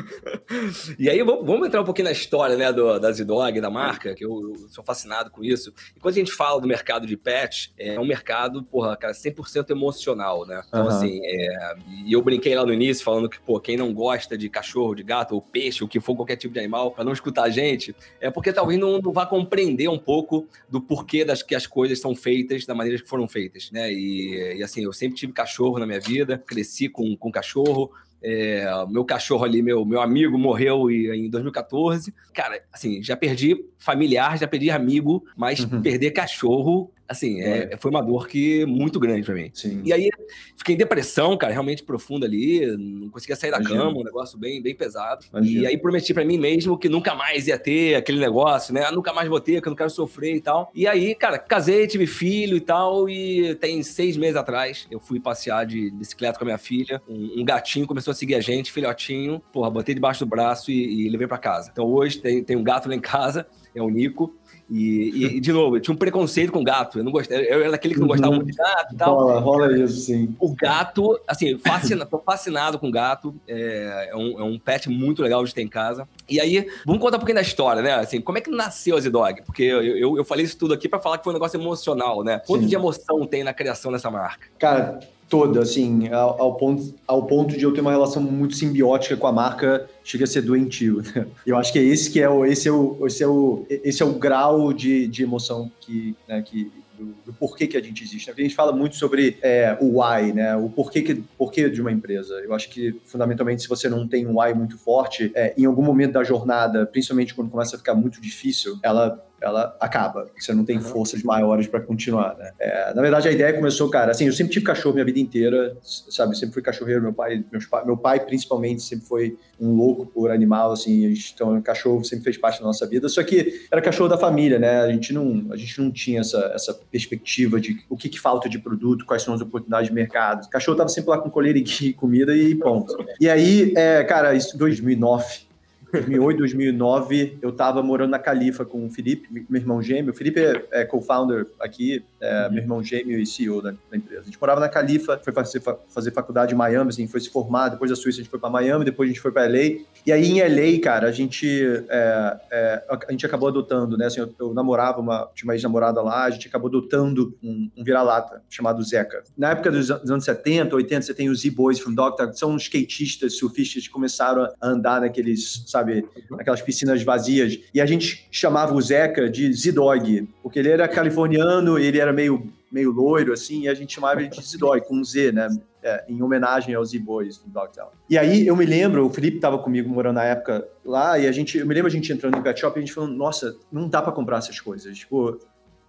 e 0.98 1.08
aí, 1.08 1.22
vamos, 1.22 1.66
entrar 1.66 1.80
um 1.80 1.84
pouquinho 1.84 2.08
na 2.08 2.12
história 2.12 2.54
né, 2.54 2.70
do, 2.70 2.98
da 2.98 3.10
Z-Dog, 3.10 3.58
da 3.62 3.70
marca, 3.70 4.14
que 4.14 4.22
eu, 4.22 4.30
eu, 4.30 4.68
sou 4.68 4.84
fascinado 4.84 5.30
com 5.30 5.42
isso. 5.42 5.72
E 5.96 6.00
quando 6.00 6.14
a 6.14 6.18
gente 6.18 6.32
fala 6.32 6.60
do 6.60 6.68
mercado 6.68 7.06
de 7.06 7.16
pet, 7.16 7.72
é 7.78 7.98
um 7.98 8.04
mercado, 8.04 8.62
porra, 8.62 8.94
cara, 8.94 9.14
100% 9.14 9.70
emocional, 9.70 10.46
né? 10.46 10.62
Então, 10.68 10.86
assim, 10.86 11.18
é, 11.24 11.74
e 12.04 12.12
eu 12.12 12.20
brinquei 12.20 12.54
lá 12.54 12.64
no 12.64 12.74
início 12.74 13.02
falando 13.02 13.28
que, 13.28 13.40
pô, 13.40 13.58
quem 13.58 13.78
não 13.78 13.94
gosta 13.94 14.36
de 14.36 14.50
cachorro, 14.50 14.94
de 14.94 15.02
gato, 15.02 15.34
ou 15.34 15.40
peixe, 15.40 15.82
ou 15.82 15.88
que 15.88 15.98
for 15.98 16.14
qualquer 16.14 16.36
tipo 16.36 16.52
de 16.52 16.60
animal, 16.60 16.90
para 16.90 17.04
não 17.04 17.12
escutar 17.12 17.44
a 17.44 17.50
gente, 17.50 17.96
é 18.20 18.30
porque 18.30 18.52
talvez 18.52 18.78
não, 18.78 19.00
não 19.00 19.12
vá 19.12 19.24
compreender 19.24 19.88
um 19.88 19.98
pouco 19.98 20.46
do 20.68 20.80
porquê 20.80 21.24
das 21.24 21.42
que 21.42 21.54
as 21.54 21.66
coisas 21.66 21.98
são 21.98 22.14
feitas 22.14 22.66
da 22.66 22.74
maneira 22.74 23.00
que 23.00 23.08
foram 23.08 23.26
feitas, 23.26 23.70
né? 23.70 23.90
E, 23.90 24.58
e 24.58 24.62
assim, 24.62 24.84
eu 24.84 24.92
sempre 24.92 25.16
tive 25.16 25.32
cachorro 25.32 25.69
cachorro 25.70 25.78
na 25.78 25.86
minha 25.86 26.00
vida, 26.00 26.42
cresci 26.46 26.88
com, 26.88 27.16
com 27.16 27.30
cachorro. 27.30 27.90
É, 28.22 28.66
meu 28.90 29.04
cachorro 29.04 29.44
ali, 29.44 29.62
meu, 29.62 29.84
meu 29.84 30.00
amigo, 30.00 30.36
morreu 30.36 30.90
em 30.90 31.30
2014. 31.30 32.12
Cara, 32.34 32.62
assim, 32.72 33.02
já 33.02 33.16
perdi 33.16 33.64
familiar, 33.78 34.38
já 34.38 34.46
perdi 34.46 34.70
amigo, 34.70 35.24
mas 35.36 35.60
uhum. 35.60 35.80
perder 35.80 36.10
cachorro 36.10 36.90
Assim, 37.10 37.40
é, 37.40 37.70
é. 37.72 37.76
foi 37.76 37.90
uma 37.90 38.00
dor 38.00 38.28
que 38.28 38.64
muito 38.66 39.00
grande 39.00 39.24
para 39.24 39.34
mim. 39.34 39.50
Sim. 39.52 39.82
E 39.84 39.92
aí 39.92 40.08
fiquei 40.56 40.76
em 40.76 40.78
depressão, 40.78 41.36
cara, 41.36 41.52
realmente 41.52 41.82
profunda 41.82 42.24
ali, 42.24 42.64
não 42.76 43.10
conseguia 43.10 43.34
sair 43.34 43.50
da 43.50 43.58
Imagina. 43.58 43.82
cama, 43.82 43.98
um 43.98 44.04
negócio 44.04 44.38
bem, 44.38 44.62
bem 44.62 44.76
pesado. 44.76 45.26
Imagina. 45.32 45.62
E 45.62 45.66
aí 45.66 45.76
prometi 45.76 46.14
para 46.14 46.24
mim 46.24 46.38
mesmo 46.38 46.78
que 46.78 46.88
nunca 46.88 47.12
mais 47.12 47.48
ia 47.48 47.58
ter 47.58 47.96
aquele 47.96 48.20
negócio, 48.20 48.72
né? 48.72 48.84
Ah, 48.84 48.92
nunca 48.92 49.12
mais 49.12 49.28
vou 49.28 49.40
ter, 49.40 49.60
que 49.60 49.66
eu 49.66 49.70
não 49.70 49.76
quero 49.76 49.90
sofrer 49.90 50.36
e 50.36 50.40
tal. 50.40 50.70
E 50.72 50.86
aí, 50.86 51.16
cara, 51.16 51.36
casei, 51.36 51.84
tive 51.88 52.06
filho 52.06 52.56
e 52.56 52.60
tal, 52.60 53.10
e 53.10 53.56
tem 53.56 53.82
seis 53.82 54.16
meses 54.16 54.36
atrás 54.36 54.86
eu 54.88 55.00
fui 55.00 55.18
passear 55.18 55.66
de 55.66 55.90
bicicleta 55.90 56.38
com 56.38 56.44
a 56.44 56.46
minha 56.46 56.58
filha. 56.58 57.02
Um, 57.08 57.40
um 57.40 57.44
gatinho 57.44 57.88
começou 57.88 58.12
a 58.12 58.14
seguir 58.14 58.36
a 58.36 58.40
gente, 58.40 58.70
filhotinho, 58.70 59.42
porra, 59.52 59.68
botei 59.68 59.96
debaixo 59.96 60.24
do 60.24 60.28
braço 60.28 60.70
e, 60.70 61.06
e 61.06 61.08
levei 61.08 61.26
para 61.26 61.38
casa. 61.38 61.70
Então 61.72 61.86
hoje 61.86 62.20
tem, 62.20 62.44
tem 62.44 62.56
um 62.56 62.62
gato 62.62 62.88
lá 62.88 62.94
em 62.94 63.00
casa, 63.00 63.48
é 63.74 63.82
o 63.82 63.90
Nico. 63.90 64.32
E, 64.70 65.36
e, 65.36 65.40
de 65.40 65.52
novo, 65.52 65.76
eu 65.76 65.80
tinha 65.80 65.92
um 65.92 65.98
preconceito 65.98 66.52
com 66.52 66.62
gato. 66.62 66.98
Eu 66.98 67.04
não 67.04 67.10
gostava, 67.10 67.40
eu 67.40 67.64
era 67.64 67.74
aquele 67.74 67.94
que 67.94 68.00
não 68.00 68.06
gostava 68.06 68.30
uhum. 68.30 68.36
muito 68.36 68.52
de 68.52 68.56
gato 68.56 68.94
e 68.94 68.96
tal. 68.96 69.14
Rola, 69.16 69.40
rola 69.40 69.78
isso, 69.78 70.02
sim. 70.02 70.34
O 70.38 70.54
gato, 70.54 71.20
assim, 71.26 71.58
fascina, 71.58 72.06
tô 72.06 72.18
fascinado 72.18 72.78
com 72.78 72.88
gato. 72.88 73.34
É, 73.48 74.10
é, 74.12 74.16
um, 74.16 74.40
é 74.40 74.44
um 74.44 74.58
pet 74.58 74.88
muito 74.88 75.22
legal 75.22 75.44
de 75.44 75.52
ter 75.52 75.62
em 75.62 75.68
casa. 75.68 76.08
E 76.28 76.40
aí, 76.40 76.68
vamos 76.86 77.02
contar 77.02 77.16
um 77.16 77.20
pouquinho 77.20 77.36
da 77.36 77.42
história, 77.42 77.82
né? 77.82 77.94
Assim, 77.94 78.20
como 78.20 78.38
é 78.38 78.40
que 78.40 78.50
nasceu 78.50 78.96
a 78.96 79.00
Z-Dog? 79.00 79.42
Porque 79.42 79.64
eu, 79.64 79.82
eu, 79.82 80.16
eu, 80.18 80.24
falei 80.24 80.44
isso 80.44 80.56
tudo 80.56 80.72
aqui 80.72 80.88
para 80.88 81.00
falar 81.00 81.18
que 81.18 81.24
foi 81.24 81.32
um 81.32 81.34
negócio 81.34 81.60
emocional, 81.60 82.22
né? 82.22 82.40
Quanto 82.46 82.62
sim. 82.62 82.68
de 82.68 82.74
emoção 82.76 83.26
tem 83.26 83.42
na 83.42 83.52
criação 83.52 83.90
dessa 83.90 84.08
marca? 84.08 84.46
Cara, 84.56 85.00
toda, 85.30 85.60
assim, 85.60 86.08
ao, 86.08 86.42
ao, 86.42 86.54
ponto, 86.56 86.92
ao 87.06 87.24
ponto 87.24 87.56
de 87.56 87.62
eu 87.62 87.72
ter 87.72 87.80
uma 87.80 87.92
relação 87.92 88.20
muito 88.20 88.56
simbiótica 88.56 89.16
com 89.16 89.28
a 89.28 89.32
marca, 89.32 89.88
chega 90.02 90.24
a 90.24 90.26
ser 90.26 90.42
doentio. 90.42 91.00
Né? 91.00 91.26
Eu 91.46 91.56
acho 91.56 91.72
que 91.72 91.78
é 91.78 91.82
esse 91.82 92.10
que 92.10 92.20
é 92.20 92.28
o, 92.28 92.44
esse 92.44 92.68
é 92.68 92.72
o, 92.72 93.06
esse 93.06 93.22
é 93.22 93.28
o, 93.28 93.64
esse 93.70 94.02
é 94.02 94.04
o 94.04 94.12
grau 94.14 94.72
de, 94.72 95.06
de 95.06 95.22
emoção 95.22 95.70
que, 95.80 96.16
né, 96.28 96.42
que 96.42 96.70
do, 96.98 97.14
do, 97.26 97.32
porquê 97.32 97.68
que 97.68 97.76
a 97.76 97.82
gente 97.82 98.02
existe. 98.02 98.28
Né? 98.28 98.34
A 98.36 98.42
gente 98.42 98.54
fala 98.54 98.72
muito 98.72 98.96
sobre 98.96 99.38
é, 99.40 99.78
o 99.80 100.00
why, 100.00 100.32
né? 100.32 100.56
O 100.56 100.68
porquê, 100.68 101.00
que, 101.00 101.14
porquê 101.38 101.70
de 101.70 101.80
uma 101.80 101.92
empresa. 101.92 102.34
Eu 102.34 102.52
acho 102.52 102.68
que, 102.68 103.00
fundamentalmente, 103.04 103.62
se 103.62 103.68
você 103.68 103.88
não 103.88 104.06
tem 104.06 104.26
um 104.26 104.40
why 104.40 104.52
muito 104.52 104.76
forte, 104.76 105.30
é, 105.34 105.54
em 105.56 105.64
algum 105.64 105.82
momento 105.82 106.12
da 106.12 106.24
jornada, 106.24 106.84
principalmente 106.86 107.34
quando 107.34 107.50
começa 107.50 107.76
a 107.76 107.78
ficar 107.78 107.94
muito 107.94 108.20
difícil, 108.20 108.78
ela 108.82 109.24
ela 109.40 109.76
acaba. 109.80 110.28
Você 110.38 110.52
não 110.52 110.64
tem 110.64 110.76
uhum. 110.76 110.82
forças 110.82 111.22
maiores 111.22 111.66
para 111.66 111.80
continuar, 111.80 112.36
né? 112.36 112.52
É, 112.58 112.94
na 112.94 113.00
verdade, 113.00 113.28
a 113.28 113.32
ideia 113.32 113.52
começou, 113.52 113.88
cara, 113.88 114.10
assim, 114.10 114.26
eu 114.26 114.32
sempre 114.32 114.52
tive 114.52 114.64
cachorro 114.64 114.94
minha 114.94 115.04
vida 115.04 115.18
inteira, 115.18 115.76
sabe? 115.82 116.36
Sempre 116.36 116.54
fui 116.54 116.62
cachorreiro, 116.62 117.02
meu 117.02 117.12
pai, 117.12 117.44
meus 117.50 117.66
meu 117.86 117.96
pai 117.96 118.20
principalmente 118.20 118.82
sempre 118.82 119.06
foi 119.06 119.38
um 119.58 119.74
louco 119.74 120.06
por 120.06 120.30
animal, 120.30 120.72
assim, 120.72 121.14
então 121.34 121.60
cachorro 121.62 122.04
sempre 122.04 122.24
fez 122.24 122.36
parte 122.36 122.60
da 122.60 122.66
nossa 122.66 122.86
vida. 122.86 123.08
Só 123.08 123.22
que 123.22 123.66
era 123.70 123.80
cachorro 123.80 124.08
da 124.08 124.18
família, 124.18 124.58
né? 124.58 124.80
A 124.80 124.92
gente 124.92 125.12
não, 125.12 125.46
a 125.50 125.56
gente 125.56 125.80
não 125.80 125.90
tinha 125.90 126.20
essa, 126.20 126.52
essa 126.54 126.74
perspectiva 126.90 127.60
de 127.60 127.82
o 127.88 127.96
que, 127.96 128.08
que 128.08 128.20
falta 128.20 128.48
de 128.48 128.58
produto, 128.58 129.06
quais 129.06 129.22
são 129.22 129.32
as 129.34 129.40
oportunidades 129.40 129.88
de 129.88 129.94
mercado. 129.94 130.44
O 130.44 130.50
cachorro 130.50 130.76
tava 130.76 130.88
sempre 130.88 131.10
lá 131.10 131.18
com 131.18 131.30
colher 131.30 131.56
e 131.56 131.92
comida 131.94 132.36
e 132.36 132.54
ponto. 132.54 132.96
E 133.18 133.28
aí, 133.28 133.72
é, 133.76 134.04
cara, 134.04 134.34
isso 134.34 134.56
2009 134.58 135.49
2008, 135.92 136.38
2009, 136.38 137.38
eu 137.42 137.50
estava 137.50 137.82
morando 137.82 138.10
na 138.10 138.18
Califa 138.18 138.64
com 138.64 138.86
o 138.86 138.90
Felipe, 138.90 139.28
meu 139.48 139.60
irmão 139.60 139.82
gêmeo. 139.82 140.12
O 140.12 140.14
Felipe 140.14 140.40
é, 140.40 140.64
é 140.70 140.84
co-founder 140.84 141.46
aqui, 141.58 142.04
é, 142.20 142.44
uhum. 142.44 142.52
meu 142.52 142.62
irmão 142.62 142.82
gêmeo 142.82 143.18
e 143.18 143.26
CEO 143.26 143.60
da, 143.60 143.72
da, 143.90 143.96
empresa. 143.96 144.22
A 144.22 144.24
gente 144.24 144.40
morava 144.40 144.60
na 144.60 144.68
Califa, 144.68 145.20
foi 145.22 145.32
fazer, 145.32 145.62
fazer 145.88 146.10
faculdade 146.12 146.54
em 146.54 146.56
Miami, 146.56 146.90
assim, 146.90 147.06
foi 147.06 147.20
se 147.20 147.30
formar. 147.30 147.70
Depois 147.70 147.90
da 147.90 147.96
Suíça, 147.96 148.20
a 148.20 148.22
gente 148.22 148.30
foi 148.30 148.38
para 148.38 148.50
Miami, 148.50 148.84
depois 148.84 149.08
a 149.08 149.12
gente 149.12 149.20
foi 149.20 149.32
para 149.32 149.46
LA. 149.46 149.82
E 150.06 150.12
aí, 150.12 150.26
em 150.26 150.40
LA, 150.40 150.80
cara, 150.82 151.08
a 151.08 151.12
gente, 151.12 151.46
é, 151.88 152.40
é, 152.50 152.84
a 152.88 153.10
gente 153.10 153.26
acabou 153.26 153.48
adotando, 153.48 153.96
né? 153.96 154.06
Assim, 154.06 154.20
eu, 154.20 154.32
eu 154.38 154.54
namorava, 154.54 155.00
uma, 155.00 155.28
tinha 155.34 155.48
uma 155.48 155.54
ex-namorada 155.54 156.00
lá, 156.02 156.24
a 156.24 156.30
gente 156.30 156.46
acabou 156.46 156.68
adotando 156.68 157.36
um, 157.42 157.70
um 157.76 157.84
vira-lata 157.84 158.42
chamado 158.48 158.82
Zeca. 158.82 159.22
Na 159.36 159.50
época 159.50 159.70
dos 159.70 159.90
anos 159.90 160.24
70, 160.24 160.74
80, 160.74 161.02
você 161.02 161.14
tem 161.14 161.28
os 161.28 161.40
Z-Boys 161.40 161.80
from 161.80 161.94
Doctor, 161.94 162.32
são 162.34 162.56
skatistas, 162.56 163.36
surfistas 163.36 163.84
que 163.84 163.90
começaram 163.90 164.44
a 164.60 164.68
andar 164.68 165.00
naqueles, 165.00 165.64
sabe, 165.66 165.79
sabe? 165.80 166.06
Aquelas 166.38 166.60
piscinas 166.60 167.02
vazias. 167.02 167.58
E 167.72 167.80
a 167.80 167.86
gente 167.86 168.26
chamava 168.30 168.74
o 168.74 168.80
Zeca 168.80 169.28
de 169.28 169.52
Z-Dog, 169.52 170.28
porque 170.42 170.58
ele 170.58 170.68
era 170.68 170.86
californiano, 170.86 171.78
ele 171.78 171.98
era 171.98 172.12
meio, 172.12 172.52
meio 172.70 172.90
loiro, 172.90 173.32
assim, 173.32 173.62
e 173.62 173.68
a 173.68 173.74
gente 173.74 173.94
chamava 173.94 174.20
ele 174.20 174.28
de 174.28 174.42
Z-Dog, 174.42 174.86
com 174.86 174.96
um 174.96 175.04
Z, 175.04 175.32
né? 175.32 175.48
É, 175.82 176.04
em 176.10 176.20
homenagem 176.22 176.74
aos 176.74 176.90
Z-Boys 176.90 177.38
do 177.38 177.48
Dogtown. 177.48 177.88
E 178.08 178.18
aí 178.18 178.46
eu 178.46 178.54
me 178.54 178.66
lembro, 178.66 179.06
o 179.06 179.10
Felipe 179.10 179.36
estava 179.36 179.58
comigo 179.58 179.88
morando 179.88 180.16
na 180.16 180.24
época 180.24 180.68
lá, 180.84 181.18
e 181.18 181.26
a 181.26 181.32
gente, 181.32 181.56
eu 181.56 181.66
me 181.66 181.72
lembro 181.72 181.88
a 181.88 181.90
gente 181.90 182.12
entrando 182.12 182.36
no 182.36 182.42
pet 182.42 182.60
shop 182.60 182.76
e 182.76 182.78
a 182.78 182.84
gente 182.84 182.92
falando, 182.92 183.16
nossa, 183.16 183.56
não 183.72 183.88
dá 183.88 184.02
para 184.02 184.12
comprar 184.12 184.36
essas 184.36 184.60
coisas. 184.60 184.98
Tipo, 184.98 185.40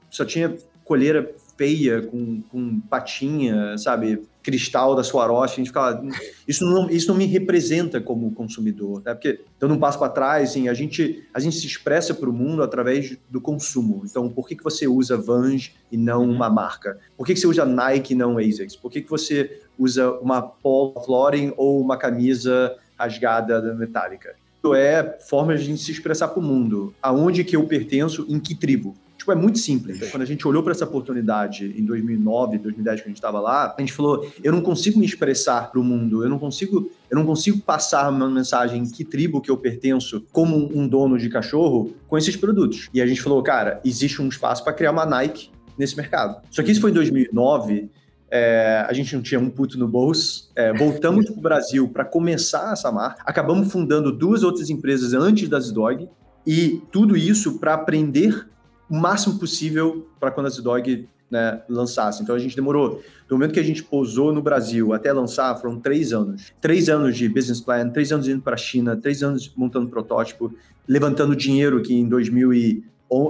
só 0.10 0.24
tinha 0.24 0.56
colheira 0.86 1.30
feia, 1.58 2.02
com, 2.02 2.42
com 2.44 2.80
patinha, 2.80 3.78
sabe? 3.78 4.22
Cristal 4.44 4.96
da 4.96 5.04
Swarovski, 5.04 5.56
a 5.56 5.64
gente 5.64 5.68
ficava, 5.68 6.04
isso 6.48 6.66
não, 6.66 6.90
isso 6.90 7.08
não 7.08 7.16
me 7.16 7.26
representa 7.26 8.02
como 8.02 8.32
consumidor, 8.32 9.02
né? 9.06 9.14
Porque, 9.14 9.42
dando 9.60 9.76
um 9.76 9.80
passo 9.80 10.00
para 10.00 10.10
trás, 10.10 10.50
assim, 10.50 10.68
a 10.68 10.74
gente, 10.74 11.24
a 11.34 11.40
gente 11.40 11.56
se 11.56 11.68
expressa 11.68 12.14
para 12.14 12.30
o 12.30 12.34
mundo 12.34 12.64
através 12.64 13.18
do 13.30 13.40
consumo. 13.40 14.02
Então, 14.06 14.30
por 14.30 14.48
que, 14.48 14.56
que 14.56 14.64
você 14.64 14.88
usa 14.88 15.16
Vans 15.16 15.72
e 15.92 15.98
não 15.98 16.24
uhum. 16.24 16.32
uma 16.32 16.50
marca? 16.50 16.98
Por 17.16 17.26
que, 17.26 17.34
que 17.34 17.40
você 17.40 17.48
usa 17.48 17.66
Nike 17.66 18.14
e 18.14 18.16
não 18.16 18.38
ASICS? 18.38 18.76
Por 18.76 18.92
que, 18.92 19.02
que 19.02 19.10
você 19.10 19.62
usa 19.78 20.12
uma 20.20 20.42
Paul 20.42 20.94
Florin 21.06 21.54
ou 21.56 21.80
uma 21.80 21.98
camisa 21.98 22.76
rasgada 22.98 23.62
metálica? 23.76 24.36
Isso 24.64 24.76
é 24.76 25.18
forma 25.28 25.56
de 25.56 25.62
a 25.62 25.66
gente 25.66 25.82
se 25.82 25.92
expressar 25.92 26.28
para 26.28 26.40
o 26.40 26.44
mundo. 26.44 26.94
Aonde 27.02 27.44
que 27.44 27.56
eu 27.56 27.66
pertenço, 27.66 28.26
em 28.30 28.40
que 28.40 28.54
tribo? 28.54 28.96
Tipo, 29.22 29.34
é 29.34 29.36
muito 29.36 29.60
simples. 29.60 30.10
Quando 30.10 30.24
a 30.24 30.26
gente 30.26 30.48
olhou 30.48 30.64
para 30.64 30.72
essa 30.72 30.84
oportunidade 30.84 31.76
em 31.78 31.86
2009, 31.86 32.58
2010 32.58 33.02
que 33.02 33.06
a 33.06 33.08
gente 33.08 33.18
estava 33.18 33.40
lá, 33.40 33.76
a 33.78 33.80
gente 33.80 33.94
falou: 33.94 34.28
eu 34.44 34.52
não 34.52 34.62
consigo 34.62 34.98
me 34.98 35.06
expressar 35.06 35.72
para 35.72 35.80
o 35.80 35.84
mundo, 35.84 36.24
eu 36.24 36.30
não 36.30 36.40
consigo, 36.40 36.90
eu 37.08 37.16
não 37.16 37.24
consigo 37.24 37.60
passar 37.60 38.10
uma 38.10 38.28
mensagem 38.28 38.82
em 38.82 38.90
que 38.90 39.06
tribo 39.06 39.40
que 39.40 39.52
eu 39.52 39.58
pertenço 39.58 40.26
como 40.32 40.76
um 40.76 40.88
dono 40.88 41.20
de 41.20 41.30
cachorro 41.30 41.94
com 42.08 42.18
esses 42.18 42.36
produtos. 42.36 42.90
E 42.92 43.00
a 43.00 43.06
gente 43.06 43.22
falou, 43.22 43.44
cara, 43.44 43.80
existe 43.86 44.20
um 44.24 44.28
espaço 44.28 44.64
para 44.64 44.74
criar 44.74 44.90
uma 44.90 45.06
Nike 45.06 45.52
nesse 45.78 45.96
mercado. 45.96 46.42
Só 46.50 46.64
que 46.64 46.72
isso 46.72 46.82
foi 46.82 46.90
em 46.90 46.96
2009. 46.96 47.92
É, 48.32 48.84
a 48.90 48.94
gente 48.94 49.16
não 49.16 49.22
tinha 49.22 49.40
um 49.40 49.52
puto 49.52 49.78
no 49.78 49.88
bolso. 49.88 50.50
É, 50.56 50.74
voltamos 50.74 51.26
para 51.26 51.38
o 51.38 51.42
Brasil 51.42 51.88
para 51.90 52.04
começar 52.04 52.74
essa 52.74 52.92
marca. 52.92 53.22
Acabamos 53.24 53.72
fundando 53.72 54.12
duas 54.12 54.42
outras 54.42 54.72
empresas 54.72 55.14
antes 55.14 55.48
da 55.48 55.60
Zdog. 55.60 56.10
E 56.48 56.82
tudo 56.92 57.16
isso 57.16 57.60
para 57.60 57.76
aprender 57.76 58.50
o 58.92 58.96
máximo 58.96 59.40
possível 59.40 60.06
para 60.20 60.30
quando 60.30 60.48
a 60.48 60.50
Z-Dog 60.50 61.08
né, 61.32 61.62
lançasse. 61.70 62.22
Então 62.22 62.36
a 62.36 62.40
gente 62.40 62.58
demorou, 62.58 63.02
do 63.30 63.36
momento 63.36 63.54
que 63.54 63.60
a 63.60 63.64
gente 63.64 63.82
pousou 63.82 64.34
no 64.34 64.42
Brasil 64.42 64.92
até 64.92 65.14
lançar, 65.14 65.56
foram 65.56 65.80
três 65.80 66.12
anos. 66.12 66.52
Três 66.60 66.90
anos 66.90 67.16
de 67.16 67.30
business 67.30 67.62
plan, 67.62 67.90
três 67.90 68.12
anos 68.12 68.28
indo 68.28 68.42
para 68.42 68.56
a 68.56 68.58
China, 68.58 68.98
três 68.98 69.24
anos 69.24 69.50
montando 69.56 69.88
protótipo, 69.88 70.54
levantando 70.86 71.34
dinheiro 71.38 71.82
que 71.82 71.94
em 71.94 72.06
2000 72.06 72.84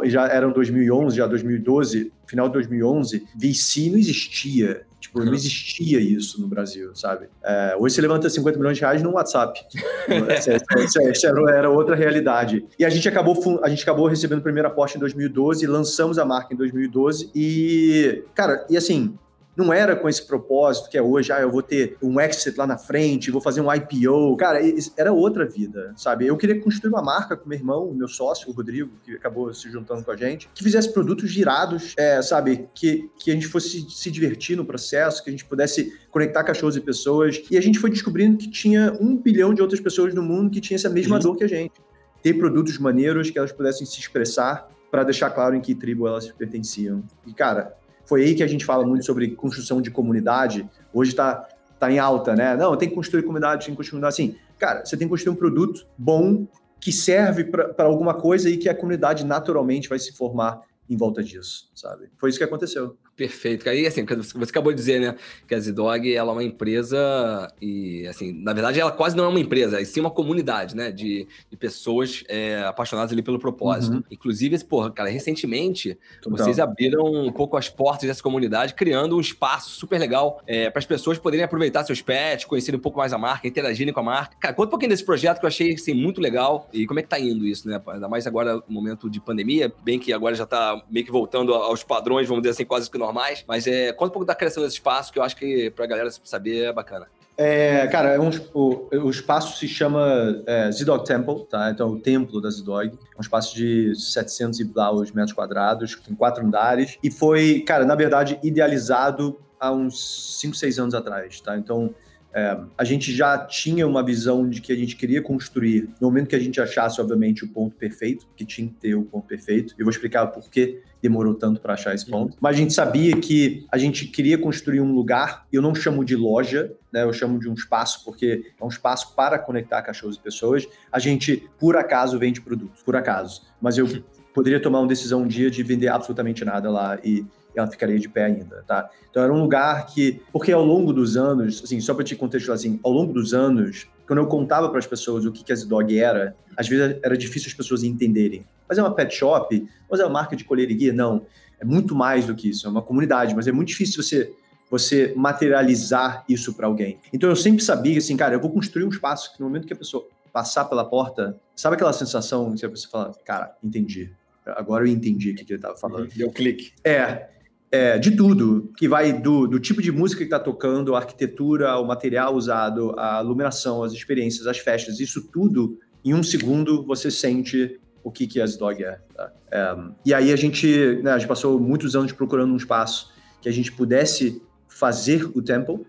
já 0.06 0.28
eram 0.28 0.52
2011, 0.52 1.18
já 1.18 1.28
2012, 1.28 2.12
final 2.28 2.48
de 2.48 2.54
2011, 2.54 3.26
VC 3.36 3.90
não 3.90 3.98
existia. 3.98 4.86
Tipo, 5.00 5.26
não 5.26 5.34
existia 5.34 6.00
isso 6.00 6.40
no 6.40 6.48
Brasil, 6.48 6.96
sabe? 6.96 7.28
É, 7.44 7.76
hoje 7.80 7.96
você 7.96 8.02
levanta 8.02 8.30
50 8.30 8.58
milhões 8.60 8.78
de 8.78 8.82
reais 8.82 9.02
no 9.02 9.14
WhatsApp. 9.14 9.60
essa, 10.30 11.28
era 11.50 11.70
outra 11.72 11.96
realidade. 11.96 12.64
E 12.78 12.86
a 12.86 12.90
gente 12.90 13.10
acabou, 13.10 13.60
a 13.64 13.70
gente 13.70 13.82
acabou 13.82 14.08
recebendo 14.08 14.40
o 14.40 14.44
primeiro 14.44 14.68
aporte 14.68 14.98
em 14.98 15.00
2012, 15.00 15.66
lançamos 15.66 16.20
a 16.20 16.26
marca 16.26 16.54
em 16.54 16.58
2012 16.58 17.32
e, 17.34 18.24
cara, 18.36 18.64
e 18.70 18.78
assim, 18.78 19.18
não 19.56 19.74
era 19.74 19.96
com 19.96 20.08
esse 20.08 20.26
propósito 20.26 20.90
que 20.90 20.98
é 20.98 21.02
hoje, 21.02 21.32
ah, 21.32 21.42
eu 21.42 21.52
vou 21.52 21.62
ter 21.62 21.98
um 22.02 22.20
exit 22.20 22.58
lá 22.58 22.66
na 22.66 22.78
frente, 22.78 23.32
vou 23.32 23.42
fazer 23.42 23.62
um 23.62 23.74
IPO. 23.74 24.38
Cara, 24.38 24.60
era 24.98 25.12
outra 25.12 25.46
vida, 25.46 25.94
sabe? 25.96 26.28
Eu 26.28 26.38
queria 26.38 26.60
construir 26.60 26.90
uma 26.90 27.02
marca 27.02 27.36
com 27.36 27.48
meu 27.48 27.58
irmão, 27.58 27.94
meu 27.94 28.08
sócio, 28.08 28.50
o 28.50 28.54
Rodrigo, 28.54 28.92
que 29.04 29.16
acabou 29.16 29.54
se 29.54 29.70
juntando 29.70 30.04
com 30.04 30.12
a 30.12 30.16
gente, 30.16 30.50
que 30.54 30.64
fizesse 30.64 30.92
produtos 30.94 31.30
girados, 31.30 31.94
é, 31.98 32.22
sabe? 32.22 32.70
Que, 32.74 33.10
que 33.20 33.32
a 33.32 33.34
gente 33.34 33.48
fosse 33.48 33.86
se 33.90 34.10
divertir 34.10 34.56
no 34.56 34.66
processo, 34.66 35.24
que 35.24 35.30
a 35.30 35.34
gente 35.34 35.46
pudesse 35.46 35.94
conectar 36.10 36.44
cachorros 36.44 36.78
e 36.78 36.82
pessoas. 36.82 37.42
E 37.50 37.58
a 37.58 37.62
gente 37.62 37.80
foi 37.80 37.90
descobrindo 37.90 38.38
que 38.38 38.50
tinha 38.50 38.98
um 39.00 39.18
bilhão 39.18 39.54
de 39.54 39.62
outras 39.62 39.80
pessoas 39.80 40.14
no 40.14 40.24
mundo 40.24 40.50
que 40.50 40.62
tinha 40.62 40.76
essa 40.76 40.90
mesma 40.90 41.18
uhum. 41.18 41.22
dor 41.22 41.36
que 41.36 41.44
a 41.44 41.48
gente. 41.48 41.74
Ter 42.22 42.34
produtos 42.36 42.78
maneiros 42.78 43.30
que 43.30 43.38
elas 43.38 43.52
pudessem 43.52 43.86
se 43.86 44.00
expressar 44.00 44.70
para 44.92 45.04
deixar 45.04 45.30
claro 45.30 45.56
em 45.56 45.62
que 45.62 45.74
tribo 45.74 46.06
elas 46.06 46.30
pertenciam. 46.32 47.02
E, 47.26 47.34
cara, 47.34 47.78
foi 48.12 48.26
aí 48.26 48.36
que 48.36 48.44
a 48.44 48.48
gente 48.48 48.66
fala 48.66 48.86
muito 48.86 49.06
sobre 49.06 49.30
construção 49.38 49.82
de 49.82 49.90
comunidade. 49.90 50.70
Hoje 50.94 51.12
está 51.12 51.48
tá 51.80 51.90
em 51.90 51.98
alta, 51.98 52.36
né? 52.36 52.58
Não, 52.58 52.76
tem 52.76 52.90
que 52.90 52.94
construir 52.94 53.24
comunidade, 53.24 53.66
tem 53.66 53.74
que 53.74 53.78
construir. 53.78 54.04
Assim, 54.04 54.36
cara, 54.60 54.84
você 54.84 54.98
tem 54.98 55.08
que 55.08 55.10
construir 55.10 55.32
um 55.32 55.38
produto 55.38 55.88
bom 55.98 56.46
que 56.78 56.92
serve 56.92 57.46
para 57.46 57.86
alguma 57.86 58.14
coisa 58.14 58.50
e 58.50 58.58
que 58.58 58.68
a 58.68 58.76
comunidade 58.76 59.26
naturalmente 59.26 59.88
vai 59.88 59.98
se 59.98 60.12
formar 60.12 60.60
em 60.90 60.98
volta 60.98 61.24
disso, 61.24 61.72
sabe? 61.74 62.12
Foi 62.18 62.30
isso 62.30 62.38
que 62.38 62.44
aconteceu. 62.44 62.98
Perfeito, 63.22 63.64
cara. 63.64 63.78
E 63.78 63.86
assim, 63.86 64.04
você 64.04 64.50
acabou 64.50 64.72
de 64.72 64.80
dizer, 64.80 65.00
né, 65.00 65.16
que 65.48 65.54
a 65.54 65.60
Zidog, 65.60 66.12
ela 66.12 66.32
é 66.32 66.34
uma 66.34 66.44
empresa 66.44 67.54
e, 67.62 68.08
assim, 68.08 68.32
na 68.32 68.52
verdade, 68.52 68.80
ela 68.80 68.92
quase 68.92 69.16
não 69.16 69.26
é 69.26 69.28
uma 69.28 69.40
empresa, 69.40 69.80
e 69.80 69.86
sim 69.86 70.00
uma 70.00 70.10
comunidade, 70.10 70.76
né, 70.76 70.92
de, 70.92 71.28
de 71.48 71.56
pessoas 71.56 72.24
é, 72.28 72.64
apaixonadas 72.64 73.12
ali 73.12 73.22
pelo 73.22 73.38
propósito. 73.38 73.98
Uhum. 73.98 74.04
Inclusive, 74.10 74.58
porra, 74.64 74.90
cara, 74.90 75.08
recentemente, 75.08 76.00
Total. 76.20 76.36
vocês 76.36 76.58
abriram 76.58 77.04
um 77.04 77.32
pouco 77.32 77.56
as 77.58 77.70
portas 77.70 78.08
dessa 78.08 78.24
comunidade, 78.24 78.74
criando 78.74 79.16
um 79.16 79.22
espaço 79.22 79.70
super 79.70 80.00
legal 80.00 80.42
é, 80.48 80.72
para 80.72 80.80
as 80.80 80.86
pessoas 80.86 81.20
poderem 81.20 81.46
aproveitar 81.46 81.84
seus 81.84 82.02
pets, 82.02 82.46
conhecerem 82.46 82.80
um 82.80 82.82
pouco 82.82 82.98
mais 82.98 83.14
a 83.14 83.20
marca, 83.20 83.48
interagirem 83.48 83.94
com 83.94 84.00
a 84.00 84.04
marca. 84.04 84.36
Cara, 84.40 84.56
conta 84.56 84.70
um 84.70 84.72
pouquinho 84.72 84.90
desse 84.90 85.06
projeto 85.06 85.38
que 85.38 85.46
eu 85.46 85.48
achei, 85.48 85.76
assim, 85.76 85.94
muito 85.94 86.20
legal 86.20 86.68
e 86.74 86.88
como 86.88 87.00
é 87.00 87.04
que 87.04 87.10
tá 87.10 87.20
indo 87.20 87.46
isso, 87.46 87.68
né? 87.68 87.80
Ainda 87.86 88.10
mais 88.10 88.26
agora 88.26 88.56
no 88.56 88.64
momento 88.68 89.08
de 89.12 89.20
pandemia, 89.20 89.72
bem 89.84 90.00
que 90.00 90.12
agora 90.12 90.34
já 90.34 90.48
tá 90.48 90.84
meio 90.90 91.06
que 91.06 91.12
voltando 91.12 91.54
aos 91.54 91.84
padrões, 91.84 92.28
vamos 92.28 92.42
dizer 92.42 92.54
assim, 92.54 92.66
quase 92.66 92.90
que 92.90 92.98
normais, 93.12 93.44
mas 93.48 93.68
é, 93.68 93.92
conta 93.92 94.10
um 94.10 94.14
pouco 94.14 94.26
da 94.26 94.34
criação 94.34 94.64
desse 94.64 94.76
espaço, 94.76 95.12
que 95.12 95.20
eu 95.20 95.24
acho 95.24 95.36
que 95.36 95.70
pra 95.72 95.86
galera 95.86 96.10
saber 96.24 96.66
é 96.66 96.74
bacana. 96.74 97.08
É, 97.38 97.88
cara, 97.88 98.10
é 98.10 98.20
um, 98.20 98.30
o, 98.54 98.88
o 99.06 99.10
espaço 99.10 99.58
se 99.58 99.68
chama 99.68 100.44
é, 100.46 100.72
Z-Dog 100.72 101.06
Temple, 101.06 101.46
tá? 101.50 101.72
Então, 101.72 101.90
o 101.90 102.00
templo 102.00 102.42
da 102.42 102.50
Z-Dog. 102.50 102.94
É 102.94 103.18
um 103.18 103.22
espaço 103.22 103.56
de 103.56 103.96
700 103.96 104.60
e 104.60 104.64
blaus 104.64 105.12
metros 105.12 105.34
quadrados, 105.34 105.96
tem 105.96 106.14
quatro 106.14 106.46
andares. 106.46 106.98
E 107.02 107.10
foi, 107.10 107.62
cara, 107.62 107.86
na 107.86 107.96
verdade, 107.96 108.40
idealizado 108.44 109.40
há 109.60 109.72
uns 109.72 110.40
5, 110.40 110.56
6 110.56 110.80
anos 110.80 110.94
atrás, 110.94 111.40
tá? 111.42 111.58
Então, 111.58 111.94
é, 112.34 112.58
a 112.78 112.84
gente 112.84 113.14
já 113.14 113.38
tinha 113.38 113.86
uma 113.86 114.04
visão 114.04 114.50
de 114.50 114.62
que 114.62 114.72
a 114.72 114.76
gente 114.76 114.96
queria 114.96 115.22
construir, 115.22 115.90
no 116.00 116.08
momento 116.08 116.30
que 116.30 116.36
a 116.36 116.40
gente 116.40 116.62
achasse, 116.62 117.02
obviamente, 117.02 117.44
o 117.44 117.48
ponto 117.48 117.76
perfeito, 117.76 118.28
que 118.36 118.46
tinha 118.46 118.68
que 118.68 118.76
ter 118.76 118.96
o 118.96 119.04
ponto 119.04 119.28
perfeito. 119.28 119.74
Eu 119.78 119.86
vou 119.86 119.92
explicar 119.92 120.28
por 120.28 120.50
que 120.50 120.82
demorou 121.02 121.34
tanto 121.34 121.60
para 121.60 121.74
achar 121.74 121.96
esse 121.96 122.06
ponto. 122.06 122.38
Mas 122.40 122.56
a 122.56 122.60
gente 122.60 122.74
sabia 122.74 123.18
que 123.18 123.66
a 123.72 123.78
gente 123.78 124.06
queria 124.06 124.38
construir 124.38 124.80
um 124.82 124.94
lugar, 124.94 125.46
eu 125.52 125.62
não 125.62 125.74
chamo 125.74 126.06
de 126.06 126.16
loja, 126.16 126.72
né? 126.92 127.04
Eu 127.04 127.12
chamo 127.12 127.40
de 127.40 127.50
um 127.50 127.54
espaço, 127.54 128.06
porque 128.06 128.54
é 128.60 128.64
um 128.64 128.70
espaço 128.70 129.16
para 129.16 129.40
conectar 129.40 129.82
cachorros 129.82 130.16
e 130.16 130.20
pessoas. 130.20 130.68
A 130.92 131.00
gente, 131.00 131.50
por 131.60 131.76
acaso, 131.76 132.20
vende 132.20 132.40
produtos, 132.40 132.82
por 132.84 132.96
acaso. 132.96 133.42
Mas 133.60 133.78
eu 133.78 133.88
poderia 134.34 134.62
tomar 134.62 134.80
uma 134.80 134.88
decisão 134.88 135.24
um 135.24 135.28
dia 135.28 135.50
de 135.50 135.64
vender 135.64 135.88
absolutamente 135.88 136.46
nada 136.46 136.70
lá 136.70 136.98
e 137.04 137.26
ela 137.56 137.68
ficaria 137.68 138.00
de 138.00 138.08
pé 138.08 138.26
ainda, 138.26 138.64
tá? 138.68 138.90
Então 139.10 139.24
era 139.24 139.34
um 139.34 139.42
lugar 139.42 139.86
que, 139.88 140.22
porque 140.32 140.52
ao 140.52 140.64
longo 140.64 140.94
dos 140.94 141.18
anos, 141.18 141.62
assim, 141.64 141.80
só 141.82 141.94
para 141.94 142.04
te 142.04 142.16
contextualizar 142.16 142.72
assim, 142.72 142.80
ao 142.84 142.92
longo 142.92 143.14
dos 143.14 143.34
anos, 143.34 143.88
quando 144.08 144.20
eu 144.20 144.28
contava 144.28 144.70
para 144.70 144.80
as 144.80 144.88
pessoas 144.88 145.26
o 145.26 145.32
que 145.32 145.44
que 145.44 145.52
a 145.52 145.56
Z-Dog 145.56 145.98
era, 145.98 146.36
às 146.56 146.68
vezes 146.68 146.98
era 147.04 147.18
difícil 147.18 147.50
as 147.50 147.54
pessoas 147.54 147.84
entenderem. 147.84 148.46
Mas 148.68 148.78
é 148.78 148.82
uma 148.82 148.94
pet 148.94 149.14
shop? 149.14 149.68
Mas 149.90 150.00
é 150.00 150.04
uma 150.04 150.14
marca 150.14 150.36
de 150.36 150.44
colher 150.44 150.70
e 150.70 150.74
guia? 150.74 150.94
Não. 150.94 151.26
É 151.60 151.66
muito 151.66 151.94
mais 151.94 152.26
do 152.26 152.34
que 152.36 152.50
isso, 152.50 152.66
é 152.66 152.70
uma 152.70 152.82
comunidade, 152.82 153.36
mas 153.36 153.48
é 153.48 153.52
muito 153.52 153.70
difícil 153.70 154.02
você 154.02 154.34
você 154.70 155.14
materializar 155.18 156.24
isso 156.30 156.54
para 156.54 156.66
alguém. 156.66 156.98
Então 157.12 157.30
eu 157.30 157.36
sempre 157.36 157.62
sabia 157.62 157.98
assim, 157.98 158.16
cara, 158.16 158.34
eu 158.36 158.40
vou 158.40 158.50
construir 158.50 158.86
um 158.86 158.90
espaço 158.90 159.34
que 159.34 159.42
no 159.42 159.48
momento 159.48 159.68
que 159.68 159.74
a 159.74 159.76
pessoa 159.76 160.08
passar 160.32 160.66
pela 160.66 160.86
porta, 160.86 161.38
sabe 161.56 161.76
aquela 161.76 161.92
sensação 161.92 162.54
que 162.56 162.66
você 162.68 162.88
fala, 162.88 163.14
cara, 163.26 163.56
entendi. 163.62 164.14
Agora 164.46 164.86
eu 164.86 164.88
entendi 164.88 165.32
o 165.32 165.36
que, 165.36 165.46
que 165.46 165.54
ele 165.54 165.58
estava 165.58 165.78
falando. 165.78 166.08
Deu 166.16 166.32
clique. 166.32 166.72
É, 166.84 167.30
é, 167.72 167.98
de 167.98 168.12
tudo, 168.12 168.72
que 168.78 168.88
vai 168.88 169.14
do, 169.14 169.48
do 169.48 169.60
tipo 169.60 169.82
de 169.82 169.92
música 169.92 170.20
que 170.20 170.26
está 170.26 170.40
tocando, 170.40 170.94
a 170.94 171.00
arquitetura, 171.00 171.78
o 171.78 171.86
material 171.86 172.36
usado, 172.36 172.94
a 173.00 173.22
iluminação, 173.24 173.82
as 173.82 173.94
experiências, 173.94 174.46
as 174.46 174.58
festas, 174.58 175.00
isso 175.00 175.30
tudo, 175.32 175.80
em 176.04 176.14
um 176.14 176.22
segundo 176.22 176.84
você 176.86 177.10
sente 177.10 177.80
o 178.04 178.12
que, 178.12 178.28
que 178.28 178.42
a 178.42 178.46
Dog 178.46 178.84
é, 178.84 179.00
tá? 179.16 179.32
é. 179.52 179.76
E 180.06 180.14
aí 180.14 180.34
a 180.34 180.36
gente, 180.36 181.00
né, 181.02 181.12
a 181.12 181.18
gente 181.18 181.28
passou 181.28 181.60
muitos 181.60 181.96
anos 181.96 182.12
procurando 182.12 182.52
um 182.52 182.58
espaço 182.58 183.12
que 183.42 183.48
a 183.48 183.52
gente 183.52 183.72
pudesse 183.72 184.42
fazer 184.68 185.26
o 185.26 185.42
Temple, 185.42 185.80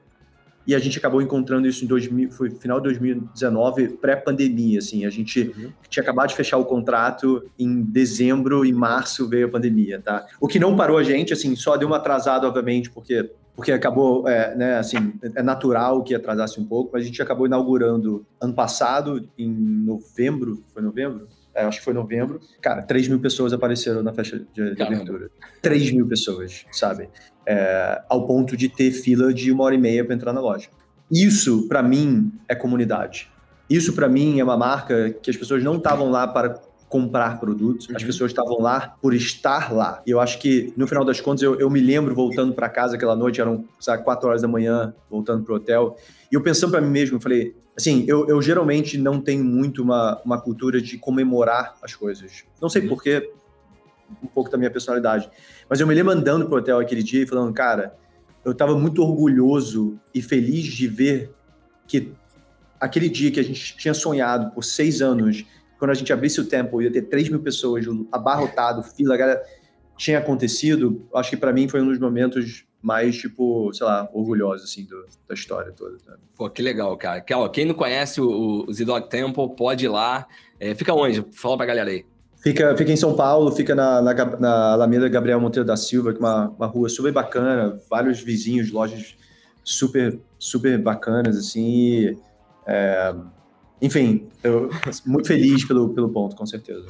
e 0.66 0.74
a 0.74 0.78
gente 0.78 0.98
acabou 0.98 1.20
encontrando 1.20 1.66
isso 1.66 1.84
em 1.84 1.88
2000, 1.88 2.30
foi 2.30 2.50
final 2.50 2.78
de 2.78 2.84
2019, 2.84 3.88
pré-pandemia, 3.96 4.78
assim, 4.78 5.04
a 5.04 5.10
gente 5.10 5.52
uhum. 5.56 5.72
tinha 5.88 6.02
acabado 6.02 6.28
de 6.28 6.36
fechar 6.36 6.58
o 6.58 6.64
contrato 6.64 7.44
em 7.58 7.82
dezembro 7.82 8.64
e 8.64 8.72
março 8.72 9.28
veio 9.28 9.46
a 9.46 9.50
pandemia, 9.50 10.00
tá? 10.00 10.26
O 10.40 10.46
que 10.46 10.58
não 10.58 10.76
parou 10.76 10.98
a 10.98 11.02
gente, 11.02 11.32
assim, 11.32 11.56
só 11.56 11.76
deu 11.76 11.88
uma 11.88 11.96
atrasada, 11.96 12.46
obviamente, 12.46 12.90
porque 12.90 13.30
porque 13.54 13.70
acabou, 13.70 14.26
é, 14.26 14.56
né, 14.56 14.78
assim, 14.78 15.12
é 15.22 15.42
natural 15.42 16.02
que 16.02 16.14
atrasasse 16.14 16.58
um 16.58 16.64
pouco, 16.64 16.90
mas 16.92 17.02
a 17.02 17.06
gente 17.06 17.20
acabou 17.20 17.46
inaugurando 17.46 18.24
ano 18.40 18.54
passado, 18.54 19.28
em 19.36 19.50
novembro, 19.50 20.64
foi 20.72 20.82
novembro? 20.82 21.28
É, 21.54 21.64
acho 21.64 21.78
que 21.78 21.84
foi 21.84 21.92
novembro. 21.92 22.40
Cara, 22.60 22.82
3 22.82 23.08
mil 23.08 23.20
pessoas 23.20 23.52
apareceram 23.52 24.02
na 24.02 24.12
festa 24.12 24.42
de, 24.54 24.74
de 24.74 24.82
abertura. 24.82 25.30
3 25.60 25.92
mil 25.92 26.06
pessoas, 26.06 26.64
sabe? 26.72 27.08
é, 27.46 28.02
ao 28.08 28.26
ponto 28.26 28.56
de 28.56 28.68
ter 28.68 28.90
fila 28.90 29.32
de 29.32 29.50
uma 29.50 29.64
hora 29.64 29.74
e 29.74 29.78
meia 29.78 30.04
para 30.04 30.14
entrar 30.14 30.32
na 30.32 30.40
loja. 30.40 30.68
Isso, 31.10 31.68
para 31.68 31.82
mim, 31.82 32.32
é 32.48 32.54
comunidade. 32.54 33.30
Isso, 33.68 33.92
para 33.92 34.08
mim, 34.08 34.40
é 34.40 34.44
uma 34.44 34.56
marca 34.56 35.10
que 35.10 35.30
as 35.30 35.36
pessoas 35.36 35.62
não 35.62 35.76
estavam 35.76 36.10
lá 36.10 36.26
para 36.26 36.60
comprar 36.92 37.40
produtos, 37.40 37.88
uhum. 37.88 37.96
as 37.96 38.04
pessoas 38.04 38.32
estavam 38.32 38.60
lá 38.60 38.94
por 39.00 39.14
estar 39.14 39.72
lá. 39.72 40.02
E 40.06 40.10
eu 40.10 40.20
acho 40.20 40.38
que, 40.38 40.74
no 40.76 40.86
final 40.86 41.06
das 41.06 41.22
contas, 41.22 41.42
eu, 41.42 41.58
eu 41.58 41.70
me 41.70 41.80
lembro 41.80 42.14
voltando 42.14 42.52
para 42.52 42.68
casa 42.68 42.96
aquela 42.96 43.16
noite, 43.16 43.40
eram, 43.40 43.64
sabe, 43.80 44.04
quatro 44.04 44.28
horas 44.28 44.42
da 44.42 44.46
manhã, 44.46 44.94
voltando 45.10 45.42
pro 45.42 45.54
hotel, 45.54 45.96
e 46.30 46.34
eu 46.34 46.42
pensando 46.42 46.70
para 46.70 46.82
mim 46.82 46.90
mesmo, 46.90 47.16
eu 47.16 47.20
falei, 47.20 47.56
assim, 47.74 48.04
eu, 48.06 48.28
eu 48.28 48.42
geralmente 48.42 48.98
não 48.98 49.22
tenho 49.22 49.42
muito 49.42 49.82
uma, 49.82 50.20
uma 50.22 50.38
cultura 50.38 50.82
de 50.82 50.98
comemorar 50.98 51.76
as 51.82 51.94
coisas. 51.94 52.44
Não 52.60 52.68
sei 52.68 52.82
uhum. 52.82 52.88
porquê, 52.88 53.32
um 54.22 54.26
pouco 54.26 54.50
da 54.50 54.58
minha 54.58 54.70
personalidade. 54.70 55.30
Mas 55.70 55.80
eu 55.80 55.86
me 55.86 55.94
lembro 55.94 56.12
andando 56.12 56.44
pro 56.44 56.58
hotel 56.58 56.78
aquele 56.78 57.02
dia 57.02 57.22
e 57.22 57.26
falando, 57.26 57.54
cara, 57.54 57.96
eu 58.44 58.52
estava 58.52 58.78
muito 58.78 59.02
orgulhoso 59.02 59.98
e 60.14 60.20
feliz 60.20 60.64
de 60.64 60.86
ver 60.88 61.32
que 61.88 62.12
aquele 62.78 63.08
dia 63.08 63.30
que 63.30 63.40
a 63.40 63.42
gente 63.42 63.78
tinha 63.78 63.94
sonhado 63.94 64.50
por 64.50 64.62
seis 64.62 65.00
anos, 65.00 65.46
quando 65.82 65.90
a 65.90 65.94
gente 65.94 66.12
abrisse 66.12 66.40
o 66.40 66.44
tempo, 66.44 66.80
ia 66.80 66.92
ter 66.92 67.02
3 67.02 67.28
mil 67.28 67.40
pessoas 67.40 67.84
abarrotado, 68.12 68.84
fila, 68.84 69.16
galera, 69.16 69.42
tinha 69.96 70.16
acontecido. 70.16 71.04
Acho 71.12 71.30
que 71.30 71.36
para 71.36 71.52
mim 71.52 71.66
foi 71.66 71.82
um 71.82 71.88
dos 71.88 71.98
momentos 71.98 72.64
mais, 72.80 73.16
tipo, 73.16 73.72
sei 73.74 73.84
lá, 73.84 74.08
orgulhosos, 74.12 74.70
assim, 74.70 74.84
do, 74.84 75.04
da 75.26 75.34
história 75.34 75.72
toda. 75.72 75.98
Sabe? 75.98 76.18
Pô, 76.36 76.48
que 76.48 76.62
legal, 76.62 76.96
cara. 76.96 77.20
Que, 77.20 77.34
ó, 77.34 77.48
quem 77.48 77.64
não 77.64 77.74
conhece 77.74 78.20
o, 78.20 78.64
o 78.64 79.00
Temple, 79.00 79.56
pode 79.56 79.86
ir 79.86 79.88
lá. 79.88 80.28
É, 80.60 80.72
fica 80.72 80.94
onde? 80.94 81.26
Fala 81.32 81.56
pra 81.56 81.66
galera 81.66 81.90
aí. 81.90 82.06
Fica, 82.40 82.76
fica 82.76 82.92
em 82.92 82.96
São 82.96 83.16
Paulo, 83.16 83.50
fica 83.50 83.74
na, 83.74 84.00
na, 84.00 84.14
na 84.38 84.72
Alameda 84.74 85.08
Gabriel 85.08 85.40
Monteiro 85.40 85.66
da 85.66 85.76
Silva, 85.76 86.12
que 86.12 86.18
é 86.18 86.20
uma, 86.20 86.48
uma 86.50 86.66
rua 86.68 86.88
super 86.88 87.12
bacana, 87.12 87.76
vários 87.90 88.20
vizinhos, 88.20 88.70
lojas 88.70 89.16
super, 89.64 90.16
super 90.38 90.80
bacanas, 90.80 91.36
assim. 91.36 91.66
E, 91.66 92.18
é, 92.68 93.12
enfim, 93.82 94.28
eu 94.44 94.70
muito 95.04 95.26
feliz 95.26 95.64
pelo, 95.64 95.88
pelo 95.90 96.08
ponto, 96.08 96.36
com 96.36 96.46
certeza. 96.46 96.86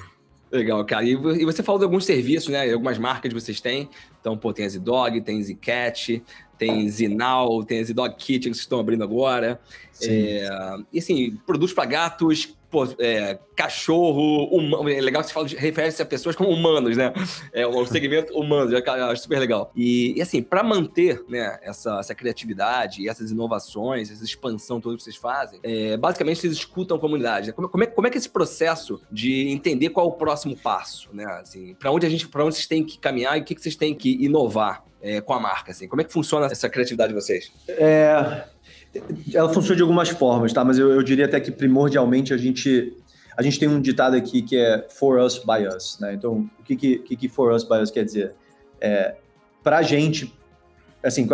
Legal, 0.53 0.85
cara. 0.85 1.03
E, 1.03 1.17
você 1.17 1.63
falou 1.63 1.79
de 1.79 1.87
alguns 1.87 2.05
serviços, 2.05 2.51
né? 2.51 2.71
Algumas 2.71 2.99
marcas 2.99 3.33
que 3.33 3.41
vocês 3.41 3.59
têm. 3.59 3.89
Então, 4.21 4.37
pô, 4.37 4.53
tem 4.53 4.67
a 4.67 4.69
Z-Dog, 4.69 5.23
tem 5.23 5.41
a 5.41 5.43
Z-Cat, 5.43 6.23
tem 6.59 6.87
Zinal, 6.91 7.65
tem 7.65 7.81
a 7.81 7.85
Z-Dog 7.85 8.15
Kitchen 8.17 8.53
que 8.53 8.59
vocês 8.59 8.59
estão 8.59 8.79
abrindo 8.79 9.03
agora. 9.03 9.59
É, 10.03 10.47
e 10.93 10.99
assim, 10.99 11.39
produtos 11.47 11.75
para 11.75 11.87
gatos, 11.87 12.55
pô, 12.73 12.89
é, 12.99 13.39
cachorro, 13.55 14.47
humano. 14.47 14.89
É 14.89 14.99
legal 14.99 15.23
que 15.23 15.29
você 15.29 15.35
fala, 15.35 15.47
refere-se 15.47 16.01
a 16.01 16.07
pessoas 16.07 16.35
como 16.35 16.49
humanos, 16.49 16.97
né? 16.97 17.13
É 17.53 17.67
o 17.67 17.85
segmento 17.85 18.33
humano, 18.33 18.73
eu 18.75 19.05
acho 19.05 19.23
super 19.23 19.39
legal. 19.39 19.71
E, 19.77 20.15
e 20.17 20.23
assim, 20.23 20.43
para 20.43 20.63
manter 20.63 21.23
né, 21.29 21.59
essa, 21.63 22.01
essa 22.01 22.15
criatividade, 22.15 23.07
essas 23.07 23.31
inovações, 23.31 24.11
essa 24.11 24.25
expansão 24.25 24.81
toda 24.81 24.97
que 24.97 25.03
vocês 25.03 25.17
fazem, 25.17 25.61
é, 25.63 25.99
basicamente 25.99 26.41
vocês 26.41 26.55
escutam 26.55 26.97
a 26.97 27.01
comunidade. 27.01 27.49
Né? 27.49 27.53
Como, 27.53 27.69
como, 27.69 27.85
é, 27.85 27.87
como 27.87 28.07
é 28.07 28.11
que 28.11 28.17
esse 28.17 28.31
processo 28.31 29.03
de 29.11 29.51
entender 29.51 29.91
qual 29.91 30.07
é 30.07 30.09
o 30.09 30.13
próximo 30.13 30.57
passo, 30.57 31.11
né? 31.13 31.27
Assim, 31.43 31.75
para 31.75 31.93
onde 31.93 32.07
a 32.07 32.09
gente, 32.09 32.27
para 32.27 32.43
onde 32.43 32.55
vocês 32.55 32.67
têm 32.67 32.83
que 32.83 32.99
caminhar 32.99 33.37
e 33.37 33.43
o 33.43 33.45
que, 33.45 33.55
que 33.55 33.61
vocês 33.61 33.77
têm 33.77 33.95
que 33.95 34.25
inovar 34.25 34.83
é, 35.03 35.21
com 35.21 35.35
a 35.35 35.41
marca, 35.41 35.73
assim? 35.73 35.87
Como 35.87 36.01
é 36.01 36.05
que 36.05 36.13
funciona 36.13 36.47
essa 36.47 36.71
criatividade 36.71 37.13
de 37.13 37.21
vocês? 37.21 37.53
É, 37.69 38.45
ela 39.33 39.49
funciona 39.49 39.77
de 39.77 39.83
algumas 39.83 40.09
formas, 40.09 40.53
tá? 40.53 40.65
Mas 40.65 40.79
eu, 40.79 40.91
eu 40.91 41.03
diria 41.03 41.25
até 41.25 41.41
que 41.41 41.51
primordialmente 41.51 42.35
a 42.35 42.37
gente 42.37 42.97
a 43.37 43.43
gente 43.43 43.59
tem 43.59 43.69
um 43.69 43.81
ditado 43.81 44.15
aqui 44.15 44.43
que 44.43 44.57
é 44.57 44.87
for 44.91 45.19
us 45.19 45.39
by 45.39 45.67
us, 45.67 45.99
né? 45.99 46.13
Então, 46.15 46.51
o 46.59 46.63
que 46.63 46.77
que, 46.77 47.17
que, 47.17 47.29
for 47.29 47.53
us 47.53 47.65
by 47.65 47.77
us 47.77 47.91
quer 47.91 48.05
dizer? 48.05 48.35
É, 48.81 49.17
pra 49.63 49.81
gente, 49.83 50.37
assim, 51.03 51.27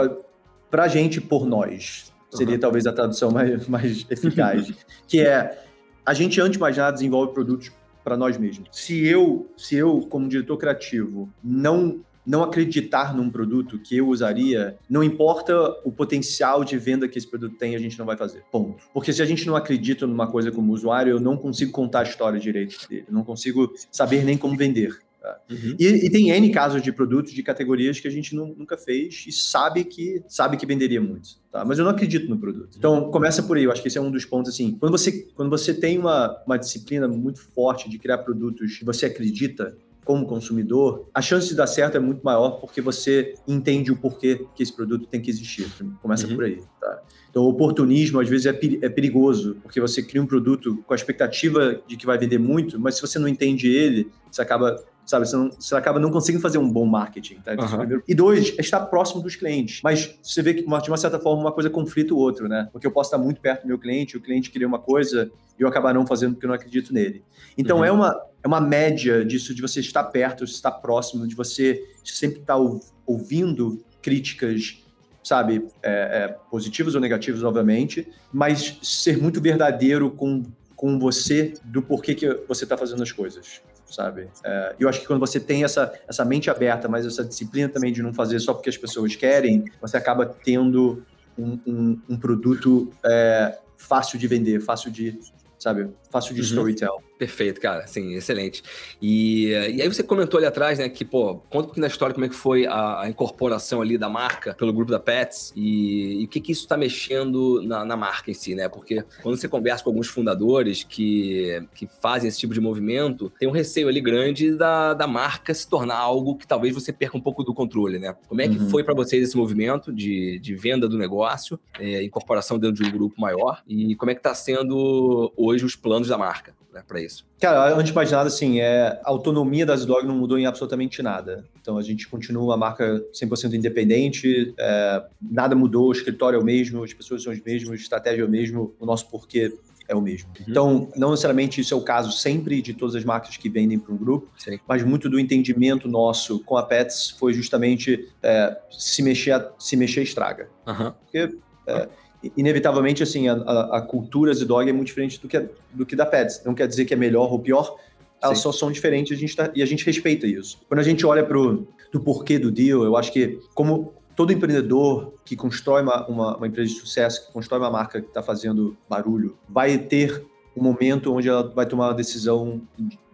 pra 0.71 0.87
gente 0.87 1.21
por 1.21 1.45
nós, 1.45 2.13
seria 2.31 2.55
uhum. 2.55 2.61
talvez 2.61 2.87
a 2.87 2.93
tradução 2.93 3.31
mais, 3.33 3.67
mais 3.67 4.07
eficaz, 4.09 4.73
que 5.09 5.21
é 5.21 5.65
a 6.07 6.15
gente 6.15 6.41
antes 6.41 6.53
de 6.53 6.59
mais 6.59 6.77
nada 6.77 6.93
desenvolve 6.93 7.33
produtos 7.33 7.73
para 8.05 8.17
nós 8.17 8.39
mesmos. 8.39 8.69
Se 8.73 9.07
eu, 9.07 9.51
se 9.57 9.77
eu 9.77 10.01
como 10.09 10.29
diretor 10.29 10.57
criativo 10.57 11.29
não 11.43 12.01
não 12.29 12.43
acreditar 12.43 13.17
num 13.17 13.31
produto 13.31 13.79
que 13.79 13.97
eu 13.97 14.09
usaria, 14.09 14.77
não 14.89 15.03
importa 15.03 15.55
o 15.83 15.91
potencial 15.91 16.63
de 16.63 16.77
venda 16.77 17.09
que 17.09 17.17
esse 17.17 17.27
produto 17.27 17.57
tem, 17.57 17.75
a 17.75 17.79
gente 17.79 17.99
não 17.99 18.05
vai 18.05 18.19
fazer. 18.19 18.45
Ponto. 18.53 18.85
Porque 18.93 19.15
se 19.15 19.23
a 19.23 19.25
gente 19.25 19.47
não 19.47 19.57
acredita 19.57 20.07
numa 20.07 20.31
coisa 20.31 20.53
como 20.53 20.75
usuário, 20.75 21.13
eu 21.13 21.21
não 21.21 21.39
consigo 21.39 21.73
contar 21.73 22.01
a 22.01 22.03
história 22.03 22.39
direito 22.39 22.87
dele, 22.87 23.07
não 23.11 23.25
consigo 23.25 23.73
saber 23.91 24.25
nem 24.25 24.37
como 24.37 24.55
vender. 24.59 24.99
Tá? 25.21 25.41
Uhum. 25.51 25.75
E, 25.79 25.87
e, 25.87 26.11
tem 26.11 26.31
N 26.31 26.51
casos 26.51 26.81
de 26.81 26.93
produtos, 26.93 27.33
de 27.33 27.43
categorias 27.43 27.99
que 27.99 28.07
a 28.07 28.11
gente 28.11 28.37
não, 28.37 28.55
nunca 28.57 28.77
fez 28.77 29.25
e 29.27 29.33
sabe 29.33 29.85
que 29.85 30.23
sabe 30.29 30.57
que 30.57 30.65
venderia 30.65 31.01
muito. 31.01 31.31
Tá? 31.51 31.65
Mas 31.65 31.79
eu 31.79 31.85
não 31.85 31.91
acredito 31.91 32.29
no 32.29 32.39
produto. 32.39 32.77
Então, 32.79 33.11
começa 33.11 33.43
por 33.43 33.57
aí. 33.57 33.65
Eu 33.65 33.73
acho 33.73 33.83
que 33.83 33.89
esse 33.89 33.99
é 33.99 34.01
um 34.01 34.11
dos 34.11 34.25
pontos, 34.25 34.53
assim. 34.53 34.77
Quando 34.79 34.93
você, 34.93 35.27
quando 35.35 35.51
você 35.51 35.75
tem 35.75 35.99
uma, 35.99 36.41
uma 36.47 36.57
disciplina 36.57 37.09
muito 37.09 37.41
forte 37.41 37.91
de 37.91 37.99
criar 37.99 38.19
produtos 38.19 38.79
que 38.79 38.85
você 38.85 39.07
acredita, 39.07 39.77
como 40.09 40.25
consumidor, 40.25 41.07
a 41.13 41.21
chance 41.21 41.49
de 41.49 41.55
dar 41.55 41.67
certo 41.67 41.99
é 41.99 42.01
muito 42.01 42.23
maior 42.23 42.53
porque 42.53 42.81
você 42.81 43.35
entende 43.47 43.93
o 43.93 43.97
porquê 43.97 44.47
que 44.55 44.63
esse 44.63 44.73
produto 44.73 45.07
tem 45.07 45.21
que 45.21 45.29
existir. 45.29 45.71
Começa 46.01 46.27
uhum. 46.27 46.35
por 46.35 46.45
aí. 46.45 46.63
Tá? 46.81 47.03
Então, 47.29 47.43
o 47.43 47.49
oportunismo, 47.51 48.19
às 48.19 48.27
vezes, 48.27 48.47
é, 48.47 48.59
é 48.81 48.89
perigoso, 48.89 49.59
porque 49.63 49.79
você 49.79 50.03
cria 50.03 50.23
um 50.23 50.27
produto 50.27 50.83
com 50.87 50.95
a 50.95 50.97
expectativa 50.97 51.79
de 51.87 51.95
que 51.95 52.07
vai 52.07 52.17
vender 52.17 52.39
muito, 52.39 52.81
mas 52.81 52.95
se 52.95 53.03
você 53.03 53.19
não 53.19 53.29
entende 53.29 53.69
ele, 53.69 54.11
você 54.31 54.41
acaba 54.41 54.83
sabe? 55.09 55.27
Você, 55.27 55.37
não, 55.37 55.51
você 55.51 55.75
acaba 55.75 55.99
não 55.99 56.11
conseguindo 56.11 56.43
fazer 56.43 56.59
um 56.59 56.71
bom 56.71 56.85
marketing, 56.85 57.37
tá? 57.37 57.53
Uhum. 57.53 58.03
E 58.07 58.15
dois, 58.15 58.55
é 58.59 58.61
estar 58.61 58.81
próximo 58.87 59.23
dos 59.23 59.35
clientes. 59.35 59.81
Mas 59.83 60.19
você 60.23 60.43
vê 60.43 60.53
que, 60.53 60.61
de 60.63 60.91
uma 60.91 60.97
certa 60.99 61.19
forma, 61.19 61.41
uma 61.41 61.53
coisa 61.53 61.71
conflita 61.71 62.13
o 62.13 62.19
outro, 62.19 62.47
né? 62.47 62.69
Porque 62.71 62.87
eu 62.87 62.91
posso 62.91 63.09
estar 63.09 63.19
muito 63.19 63.41
perto 63.41 63.63
do 63.63 63.69
meu 63.69 63.79
cliente, 63.79 64.19
o 64.19 64.21
cliente 64.21 64.51
queria 64.51 64.69
uma 64.69 64.79
coisa 64.79 65.31
e 65.59 65.63
eu 65.63 65.67
acabar 65.67 65.95
não 65.95 66.07
fazendo 66.07 66.35
porque 66.35 66.45
eu 66.45 66.49
não 66.49 66.55
acredito 66.55 66.93
nele. 66.93 67.25
Então, 67.57 67.79
uhum. 67.79 67.85
é, 67.85 67.91
uma, 67.91 68.21
é 68.45 68.47
uma 68.47 68.61
média 68.61 69.25
disso, 69.25 69.55
de 69.55 69.63
você 69.63 69.81
estar 69.81 70.05
perto, 70.05 70.45
de 70.45 70.51
estar 70.51 70.73
próximo, 70.73 71.27
de 71.27 71.35
você 71.35 71.83
sempre 72.05 72.41
estar 72.41 72.59
ouvindo 73.07 73.83
críticas 74.03 74.85
sabe, 75.25 75.67
é, 75.83 75.91
é, 75.91 76.37
positivas 76.51 76.95
ou 76.95 77.03
negativas, 77.03 77.43
obviamente, 77.43 78.09
mas 78.33 78.79
ser 78.83 79.19
muito 79.19 79.43
verdadeiro 79.43 80.11
com, 80.11 80.43
com 80.75 80.99
você 80.99 81.53
do 81.65 81.83
porquê 81.83 82.15
que 82.15 82.27
você 82.49 82.65
está 82.65 82.79
fazendo 82.79 83.03
as 83.03 83.13
coisas 83.13 83.61
sabe? 83.91 84.29
É, 84.45 84.77
eu 84.79 84.89
acho 84.89 85.01
que 85.01 85.07
quando 85.07 85.21
você 85.21 85.41
tem 85.41 85.65
essa, 85.65 85.93
essa 86.07 86.25
mente 86.25 86.51
aberta, 86.51 86.89
mas 86.89 87.07
essa 87.07 87.25
disciplina 87.25 87.69
também 87.69 87.93
de 87.93 88.03
não 88.03 88.13
fazer 88.13 88.39
só 88.41 88.53
porque 88.53 88.69
as 88.69 88.77
pessoas 88.77 89.17
querem, 89.17 89.65
você 89.81 89.97
acaba 89.97 90.27
tendo 90.27 91.03
um, 91.37 91.59
um, 91.67 92.01
um 92.11 92.17
produto 92.19 92.91
é, 93.05 93.59
fácil 93.77 94.19
de 94.19 94.27
vender, 94.27 94.61
fácil 94.61 94.91
de, 94.91 95.19
sabe, 95.59 95.89
fácil 96.11 96.35
de 96.35 96.41
uhum. 96.41 96.47
storytell. 96.47 97.03
Perfeito, 97.19 97.61
cara. 97.61 97.87
Sim, 97.87 98.15
excelente. 98.15 98.63
E, 99.03 99.49
e 99.49 99.83
aí 99.83 99.89
você 99.89 100.03
comentou 100.03 100.39
ali 100.39 100.47
atrás, 100.47 100.79
né, 100.79 100.89
que, 100.89 101.05
pô, 101.05 101.37
conta 101.51 101.59
um 101.59 101.65
pouquinho 101.65 101.83
da 101.83 101.89
história, 101.89 102.15
como 102.15 102.25
é 102.25 102.29
que 102.29 102.35
foi 102.35 102.67
a, 102.67 103.01
a 103.01 103.09
incorporação 103.09 103.83
ali 103.83 103.99
da 103.99 104.09
marca 104.09 104.55
pelo 104.55 104.73
grupo 104.73 104.93
da 104.93 105.01
Pets 105.01 105.53
e, 105.57 106.23
e 106.23 106.25
o 106.25 106.29
que 106.29 106.41
que 106.41 106.53
isso 106.53 106.63
está 106.63 106.77
mexendo 106.77 107.61
na, 107.65 107.85
na, 107.85 107.97
marca 107.97 108.31
em 108.31 108.35
si, 108.35 108.55
né? 108.55 108.69
Porque 108.69 109.05
quando 109.21 109.37
você 109.37 109.49
conversa 109.49 109.83
com 109.83 109.91
alguns 109.91 110.07
fundadores 110.07 110.85
que, 110.85 111.61
que 111.75 111.89
fazem 112.01 112.29
esse 112.29 112.39
tipo 112.39 112.55
de 112.55 112.61
movimento, 112.61 113.33
tem 113.39 113.49
um 113.49 113.53
receio 113.53 113.89
ali 113.89 114.01
grande 114.01 114.53
da, 114.53 114.95
da 114.95 115.07
marca 115.07 115.53
se 115.53 115.69
tornar 115.69 115.99
algo 115.99 116.37
que 116.37 116.47
talvez 116.47 116.73
você 116.73 116.93
perca 116.93 117.17
um 117.17 117.21
pouco 117.21 117.43
do 117.43 117.53
controle, 117.53 117.99
né? 117.99 118.15
Como 118.29 118.41
é 118.41 118.49
que 118.49 118.59
uhum. 118.59 118.71
foi 118.71 118.85
para 118.85 118.95
vocês 118.95 119.25
esse 119.25 119.37
movimento 119.37 119.93
de, 119.93 120.39
de 120.39 120.55
venda 120.55 120.89
do 120.89 120.97
negócio, 120.97 121.59
é, 121.81 122.05
incorporação 122.05 122.59
dentro 122.59 122.83
de 122.83 122.89
um 122.89 122.93
grupo 122.93 123.21
maior 123.21 123.63
e 123.67 123.97
como 123.97 124.13
é 124.13 124.15
que 124.15 124.21
está 124.21 124.35
sendo 124.35 125.33
hoje 125.37 125.65
os 125.65 125.75
planos 125.75 125.98
da 126.07 126.17
marca? 126.19 126.55
né, 126.73 126.85
para 126.87 127.01
isso? 127.01 127.27
Cara, 127.41 127.75
antes 127.75 127.87
de 127.87 127.95
mais 127.95 128.11
nada, 128.11 128.29
assim, 128.29 128.61
é, 128.61 129.01
a 129.03 129.11
autonomia 129.11 129.67
das 129.67 129.85
dog 129.85 130.07
não 130.07 130.17
mudou 130.17 130.39
em 130.39 130.47
absolutamente 130.47 131.03
nada. 131.03 131.45
Então 131.61 131.77
a 131.77 131.83
gente 131.83 132.09
continua 132.09 132.45
uma 132.45 132.57
marca 132.57 133.05
100% 133.13 133.55
independente, 133.55 134.55
é, 134.59 135.05
nada 135.21 135.55
mudou, 135.55 135.89
o 135.89 135.93
escritório 135.93 136.37
é 136.37 136.41
o 136.41 136.45
mesmo, 136.45 136.83
as 136.83 136.93
pessoas 136.93 137.23
são 137.23 137.33
as 137.33 137.41
mesmas, 137.41 137.73
a 137.73 137.83
estratégia 137.83 138.23
é 138.23 138.25
o 138.25 138.29
mesmo, 138.29 138.75
o 138.79 138.87
nosso 138.87 139.09
porquê 139.09 139.53
é 139.89 139.95
o 139.95 140.03
mesmo. 140.03 140.29
Uhum. 140.29 140.45
Então, 140.49 140.89
não 140.97 141.11
necessariamente 141.11 141.61
isso 141.61 141.73
é 141.73 141.77
o 141.77 141.81
caso 141.81 142.13
sempre 142.13 142.61
de 142.61 142.75
todas 142.75 142.95
as 142.95 143.05
marcas 143.05 143.37
que 143.39 143.49
vendem 143.49 143.79
para 143.79 143.93
um 143.93 143.97
grupo, 143.97 144.31
Sim. 144.37 144.59
mas 144.69 144.83
muito 144.83 145.09
do 145.09 145.19
entendimento 145.19 145.89
nosso 145.89 146.41
com 146.41 146.59
a 146.59 146.63
Pets 146.63 147.11
foi 147.19 147.33
justamente 147.33 148.07
é, 148.23 148.57
se 148.71 149.03
mexer, 149.03 149.47
se 149.59 149.77
mexer 149.77 150.03
estraga. 150.03 150.51
Uhum. 150.67 150.93
Porque 150.93 151.39
é, 151.67 151.89
inevitavelmente, 152.37 153.03
assim, 153.03 153.29
a, 153.29 153.35
a, 153.35 153.79
a 153.79 153.83
cultura 153.83 154.33
Z-Dog 154.33 154.69
é 154.69 154.73
muito 154.73 154.89
diferente 154.89 155.21
do 155.21 155.29
que, 155.29 155.49
do 155.73 155.87
que 155.87 155.95
da 155.95 156.07
Pets. 156.07 156.43
Não 156.45 156.55
quer 156.55 156.67
dizer 156.67 156.85
que 156.85 156.95
é 156.95 156.97
melhor 156.97 157.31
ou 157.31 157.39
pior, 157.39 157.77
elas 158.21 158.39
Sim. 158.39 158.45
só 158.45 158.53
são 158.53 158.73
diferentes 158.73 159.17
a 159.17 159.21
gente 159.21 159.37
tá, 159.37 159.51
e 159.55 159.63
a 159.63 159.67
gente 159.67 159.85
respeita 159.87 160.27
isso. 160.27 160.59
Quando 160.69 160.81
a 160.81 160.83
gente 160.83 161.07
olha 161.07 161.25
para 161.25 161.39
o 161.39 161.67
porquê 162.05 162.39
do 162.39 162.51
deal, 162.51 162.83
eu 162.83 162.97
acho 162.97 163.13
que, 163.13 163.39
como 163.55 163.93
todo 164.17 164.33
empreendedor 164.33 165.15
que 165.25 165.37
constrói 165.37 165.83
uma, 165.83 166.07
uma, 166.09 166.37
uma 166.37 166.47
empresa 166.47 166.69
de 166.69 166.81
sucesso, 166.81 167.27
que 167.27 167.33
constrói 167.33 167.61
uma 167.61 167.71
marca 167.71 168.01
que 168.01 168.09
está 168.09 168.23
fazendo 168.23 168.77
barulho, 168.89 169.39
vai 169.49 169.79
ter 169.79 170.25
um 170.57 170.63
momento 170.63 171.15
onde 171.15 171.29
ela 171.29 171.49
vai 171.49 171.67
tomar 171.67 171.89
uma 171.89 171.95
decisão 171.95 172.61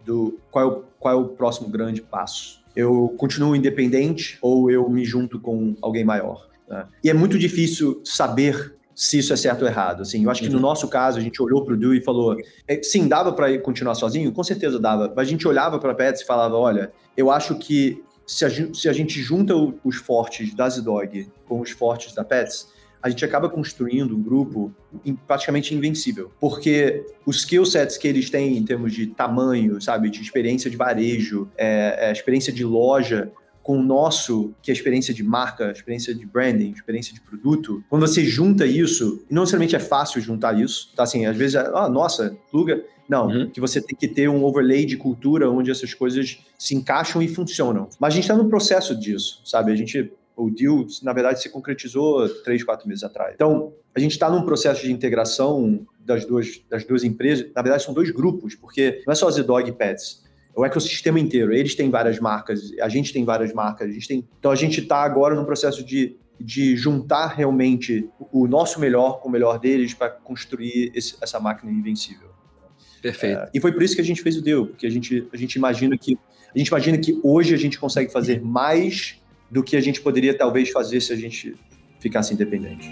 do 0.03 0.39
qual 0.49 0.65
é 0.65 0.67
o, 0.67 0.83
qual 0.99 1.13
é 1.13 1.17
o 1.17 1.27
próximo 1.27 1.69
grande 1.69 2.01
passo. 2.01 2.63
Eu 2.75 3.13
continuo 3.17 3.55
independente 3.55 4.37
ou 4.41 4.69
eu 4.71 4.89
me 4.89 5.05
junto 5.05 5.39
com 5.39 5.75
alguém 5.81 6.03
maior? 6.03 6.49
Né? 6.67 6.87
E 7.03 7.09
é 7.09 7.13
muito 7.13 7.37
difícil 7.37 8.01
saber 8.03 8.75
se 8.95 9.19
isso 9.19 9.33
é 9.33 9.35
certo 9.35 9.63
ou 9.63 9.67
errado. 9.67 10.01
Assim, 10.01 10.23
eu 10.23 10.31
acho 10.31 10.41
que 10.41 10.49
no 10.49 10.55
uhum. 10.55 10.61
nosso 10.61 10.87
caso, 10.87 11.19
a 11.19 11.21
gente 11.21 11.41
olhou 11.41 11.63
para 11.65 11.73
o 11.73 11.77
Du 11.77 11.93
e 11.93 12.01
falou: 12.01 12.37
é, 12.67 12.81
sim, 12.81 13.07
dava 13.07 13.33
para 13.33 13.59
continuar 13.59 13.93
sozinho? 13.95 14.31
Com 14.31 14.43
certeza 14.43 14.79
dava. 14.79 15.11
Mas 15.15 15.27
a 15.27 15.29
gente 15.29 15.47
olhava 15.47 15.77
para 15.77 15.91
a 15.91 15.95
Pets 15.95 16.21
e 16.21 16.25
falava: 16.25 16.55
olha, 16.55 16.91
eu 17.17 17.29
acho 17.29 17.55
que 17.55 18.01
se 18.25 18.45
a, 18.45 18.49
se 18.73 18.89
a 18.89 18.93
gente 18.93 19.21
junta 19.21 19.53
os 19.83 19.97
fortes 19.97 20.55
da 20.55 20.69
Zdog 20.69 21.27
com 21.45 21.59
os 21.59 21.71
fortes 21.71 22.13
da 22.13 22.23
Pets, 22.23 22.73
a 23.05 23.09
gente 23.09 23.23
acaba 23.23 23.47
construindo 23.47 24.15
um 24.15 24.23
grupo 24.23 24.73
praticamente 25.27 25.75
invencível. 25.75 26.31
Porque 26.39 27.05
os 27.23 27.37
skill 27.37 27.63
sets 27.63 27.97
que 27.97 28.07
eles 28.07 28.31
têm 28.31 28.57
em 28.57 28.65
termos 28.65 28.93
de 28.93 29.05
tamanho, 29.05 29.79
sabe, 29.79 30.09
de 30.09 30.23
experiência 30.23 30.71
de 30.71 30.75
varejo, 30.75 31.47
é, 31.55 32.07
é, 32.07 32.11
experiência 32.11 32.51
de 32.51 32.65
loja, 32.65 33.31
com 33.65 33.79
o 33.79 33.83
nosso, 33.83 34.53
que 34.61 34.69
é 34.69 34.73
a 34.73 34.75
experiência 34.77 35.11
de 35.11 35.23
marca, 35.23 35.71
experiência 35.71 36.13
de 36.13 36.23
branding, 36.23 36.69
experiência 36.69 37.11
de 37.15 37.19
produto, 37.19 37.83
quando 37.89 38.05
você 38.05 38.23
junta 38.23 38.63
isso, 38.63 39.25
não 39.27 39.41
necessariamente 39.41 39.75
é 39.75 39.79
fácil 39.79 40.21
juntar 40.21 40.61
isso, 40.61 40.93
tá 40.95 41.01
assim, 41.01 41.25
às 41.25 41.35
vezes, 41.35 41.55
ah, 41.55 41.89
nossa, 41.89 42.37
pluga, 42.51 42.85
não, 43.09 43.27
uhum. 43.27 43.49
que 43.49 43.59
você 43.59 43.81
tem 43.81 43.97
que 43.97 44.07
ter 44.07 44.29
um 44.29 44.43
overlay 44.43 44.85
de 44.85 44.95
cultura 44.95 45.49
onde 45.49 45.71
essas 45.71 45.95
coisas 45.95 46.45
se 46.59 46.75
encaixam 46.75 47.23
e 47.23 47.27
funcionam. 47.27 47.89
Mas 47.99 48.13
a 48.13 48.15
gente 48.15 48.25
está 48.25 48.37
no 48.37 48.47
processo 48.47 48.95
disso, 48.95 49.41
sabe? 49.43 49.71
A 49.71 49.75
gente, 49.75 50.13
o 50.37 50.51
deal, 50.51 50.85
na 51.01 51.11
verdade, 51.11 51.41
se 51.41 51.49
concretizou 51.49 52.29
três, 52.43 52.63
quatro 52.63 52.87
meses 52.87 53.03
atrás. 53.03 53.33
Então, 53.33 53.73
a 53.95 53.99
gente 53.99 54.11
está 54.11 54.29
num 54.29 54.45
processo 54.45 54.83
de 54.83 54.91
integração 54.91 55.87
das 55.99 56.23
duas, 56.23 56.61
das 56.69 56.83
duas 56.83 57.03
empresas. 57.03 57.47
Na 57.55 57.63
verdade, 57.63 57.81
são 57.81 57.95
dois 57.95 58.11
grupos, 58.11 58.53
porque 58.53 59.01
não 59.07 59.11
é 59.11 59.15
só 59.15 59.27
Z-Dog 59.31 59.67
e 59.67 59.73
Pets 59.73 60.23
o 60.55 60.65
ecossistema 60.65 61.19
inteiro. 61.19 61.53
Eles 61.53 61.75
têm 61.75 61.89
várias 61.89 62.19
marcas, 62.19 62.71
a 62.79 62.89
gente 62.89 63.11
tem 63.11 63.25
várias 63.25 63.53
marcas, 63.53 63.89
a 63.89 63.91
gente 63.91 64.07
tem. 64.07 64.27
Então 64.39 64.51
a 64.51 64.55
gente 64.55 64.79
está 64.81 65.03
agora 65.03 65.35
no 65.35 65.45
processo 65.45 65.83
de, 65.83 66.15
de 66.39 66.75
juntar 66.77 67.27
realmente 67.27 68.07
o 68.31 68.47
nosso 68.47 68.79
melhor 68.79 69.19
com 69.19 69.27
o 69.29 69.31
melhor 69.31 69.59
deles 69.59 69.93
para 69.93 70.09
construir 70.09 70.91
esse, 70.95 71.15
essa 71.21 71.39
máquina 71.39 71.71
invencível. 71.71 72.29
Perfeito. 73.01 73.37
É, 73.37 73.49
e 73.53 73.59
foi 73.59 73.71
por 73.71 73.83
isso 73.83 73.95
que 73.95 74.01
a 74.01 74.05
gente 74.05 74.21
fez 74.21 74.37
o 74.37 74.41
deal, 74.41 74.65
porque 74.65 74.87
a 74.87 74.89
gente, 74.89 75.27
a 75.31 75.37
gente 75.37 75.55
imagina 75.55 75.97
que 75.97 76.17
a 76.53 76.57
gente 76.57 76.69
imagina 76.69 76.97
que 76.97 77.19
hoje 77.21 77.53
a 77.53 77.57
gente 77.57 77.77
consegue 77.77 78.09
fazer 78.09 78.41
mais 78.41 79.21
do 79.51 79.61
que 79.61 79.75
a 79.75 79.81
gente 79.81 80.01
poderia 80.01 80.35
talvez 80.35 80.69
fazer 80.69 81.01
se 81.01 81.11
a 81.11 81.15
gente 81.15 81.53
ficasse 81.99 82.33
independente. 82.33 82.89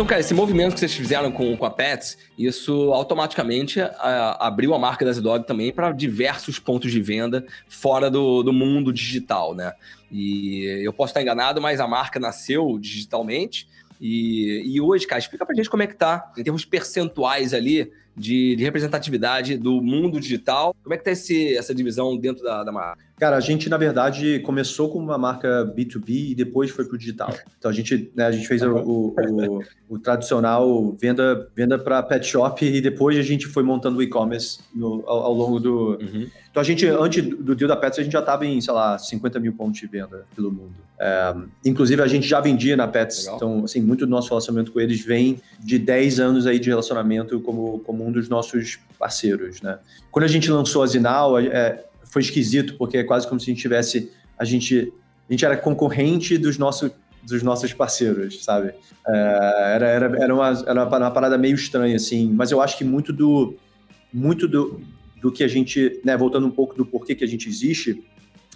Então, 0.00 0.08
cara, 0.08 0.22
esse 0.22 0.32
movimento 0.32 0.72
que 0.72 0.80
vocês 0.80 0.94
fizeram 0.94 1.30
com, 1.30 1.54
com 1.58 1.66
a 1.66 1.70
Pets, 1.70 2.16
isso 2.38 2.90
automaticamente 2.90 3.82
a, 3.82 4.46
abriu 4.46 4.72
a 4.72 4.78
marca 4.78 5.04
da 5.04 5.12
Zidog 5.12 5.46
também 5.46 5.70
para 5.70 5.92
diversos 5.92 6.58
pontos 6.58 6.90
de 6.90 7.02
venda 7.02 7.44
fora 7.68 8.10
do, 8.10 8.42
do 8.42 8.50
mundo 8.50 8.94
digital, 8.94 9.54
né? 9.54 9.74
E 10.10 10.64
eu 10.82 10.90
posso 10.90 11.10
estar 11.10 11.20
enganado, 11.20 11.60
mas 11.60 11.80
a 11.80 11.86
marca 11.86 12.18
nasceu 12.18 12.78
digitalmente. 12.78 13.68
E, 14.00 14.62
e 14.74 14.80
hoje, 14.80 15.06
cara, 15.06 15.18
explica 15.18 15.44
pra 15.44 15.54
gente 15.54 15.68
como 15.68 15.82
é 15.82 15.86
que 15.86 15.96
tá, 15.96 16.32
em 16.34 16.42
termos 16.42 16.64
percentuais 16.64 17.52
ali, 17.52 17.92
de, 18.20 18.54
de, 18.54 18.62
representatividade 18.62 19.56
do 19.56 19.80
mundo 19.80 20.20
digital. 20.20 20.74
Como 20.82 20.94
é 20.94 20.98
que 20.98 21.04
tá 21.04 21.10
esse, 21.10 21.56
essa 21.56 21.74
divisão 21.74 22.16
dentro 22.16 22.44
da, 22.44 22.62
da, 22.62 22.70
marca? 22.70 23.02
Cara, 23.18 23.36
a 23.36 23.40
gente, 23.40 23.68
na 23.68 23.76
verdade, 23.76 24.40
começou 24.40 24.90
com 24.90 24.98
uma 24.98 25.18
marca 25.18 25.64
B2B 25.76 26.30
e 26.30 26.34
depois 26.34 26.70
foi 26.70 26.84
para 26.84 26.94
o 26.94 26.98
digital. 26.98 27.34
Então, 27.58 27.70
a 27.70 27.74
gente, 27.74 28.12
né, 28.14 28.26
a 28.26 28.32
gente 28.32 28.46
fez 28.46 28.62
o, 28.62 28.76
o, 28.76 29.14
o, 29.18 29.64
o, 29.88 29.98
tradicional 29.98 30.96
venda, 31.00 31.50
venda 31.54 31.78
para 31.78 32.02
pet 32.02 32.26
shop 32.26 32.64
e 32.64 32.80
depois 32.80 33.18
a 33.18 33.22
gente 33.22 33.46
foi 33.46 33.62
montando 33.62 33.98
o 33.98 34.02
e-commerce 34.02 34.60
ao, 34.80 35.08
ao, 35.08 35.34
longo 35.34 35.58
do... 35.58 35.98
Uhum. 36.00 36.26
Então, 36.50 36.60
a 36.60 36.64
gente, 36.64 36.84
antes 36.86 37.22
do 37.22 37.54
deal 37.54 37.68
da 37.68 37.76
Pets, 37.76 38.00
a 38.00 38.02
gente 38.02 38.12
já 38.12 38.18
estava 38.18 38.44
em, 38.44 38.60
sei 38.60 38.74
lá, 38.74 38.98
50 38.98 39.38
mil 39.38 39.52
pontos 39.52 39.78
de 39.78 39.86
venda 39.86 40.26
pelo 40.34 40.50
mundo. 40.50 40.74
É, 40.98 41.34
inclusive, 41.64 42.02
a 42.02 42.08
gente 42.08 42.26
já 42.26 42.40
vendia 42.40 42.76
na 42.76 42.88
Pets. 42.88 43.20
Legal. 43.20 43.36
Então, 43.36 43.64
assim, 43.64 43.80
muito 43.80 44.04
do 44.04 44.10
nosso 44.10 44.28
relacionamento 44.28 44.72
com 44.72 44.80
eles 44.80 45.00
vem 45.00 45.38
de 45.60 45.78
10 45.78 46.18
anos 46.18 46.46
aí 46.46 46.58
de 46.58 46.68
relacionamento 46.68 47.40
como, 47.40 47.78
como 47.80 48.04
um 48.04 48.09
dos 48.10 48.28
nossos 48.28 48.78
parceiros, 48.98 49.62
né? 49.62 49.78
Quando 50.10 50.24
a 50.24 50.28
gente 50.28 50.50
lançou 50.50 50.82
a 50.82 50.86
Zinal, 50.86 51.38
é, 51.38 51.84
foi 52.04 52.22
esquisito, 52.22 52.76
porque 52.76 52.98
é 52.98 53.04
quase 53.04 53.26
como 53.26 53.40
se 53.40 53.50
a 53.50 53.52
gente 53.54 53.62
tivesse. 53.62 54.10
A 54.38 54.44
gente, 54.44 54.92
a 55.28 55.32
gente 55.32 55.44
era 55.44 55.56
concorrente 55.56 56.36
dos 56.36 56.58
nossos, 56.58 56.90
dos 57.22 57.42
nossos 57.42 57.72
parceiros, 57.72 58.44
sabe? 58.44 58.74
É, 59.06 59.72
era, 59.74 59.86
era, 59.88 60.22
era, 60.22 60.34
uma, 60.34 60.48
era 60.48 60.84
uma 60.84 61.10
parada 61.10 61.38
meio 61.38 61.54
estranha, 61.54 61.96
assim. 61.96 62.30
Mas 62.32 62.50
eu 62.50 62.60
acho 62.60 62.76
que 62.76 62.84
muito 62.84 63.12
do. 63.12 63.56
Muito 64.12 64.48
do, 64.48 64.80
do 65.20 65.30
que 65.30 65.44
a 65.44 65.48
gente. 65.48 66.00
Né, 66.04 66.16
voltando 66.16 66.46
um 66.46 66.50
pouco 66.50 66.74
do 66.74 66.84
porquê 66.84 67.14
que 67.14 67.24
a 67.24 67.28
gente 67.28 67.48
existe, 67.48 68.02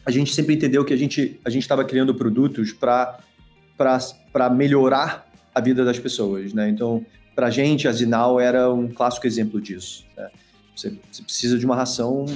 a 0.05 0.11
gente 0.11 0.35
sempre 0.35 0.55
entendeu 0.55 0.85
que 0.85 0.93
a 0.93 0.97
gente 0.97 1.41
a 1.45 1.51
estava 1.51 1.85
criando 1.85 2.15
produtos 2.15 2.73
para 2.73 4.51
melhorar 4.51 5.31
a 5.55 5.61
vida 5.61 5.85
das 5.85 5.99
pessoas, 5.99 6.53
né? 6.53 6.69
Então, 6.69 7.05
para 7.35 7.49
a 7.49 7.51
gente, 7.51 7.89
a 7.89 7.93
Zinal 7.93 8.41
era 8.41 8.73
um 8.73 8.89
clássico 8.89 9.27
exemplo 9.27 9.61
disso. 9.61 10.05
Né? 10.17 10.31
Você, 10.75 10.97
você, 11.11 11.23
precisa 11.23 11.59
de 11.59 11.67
uma 11.67 11.77
ração 11.77 12.27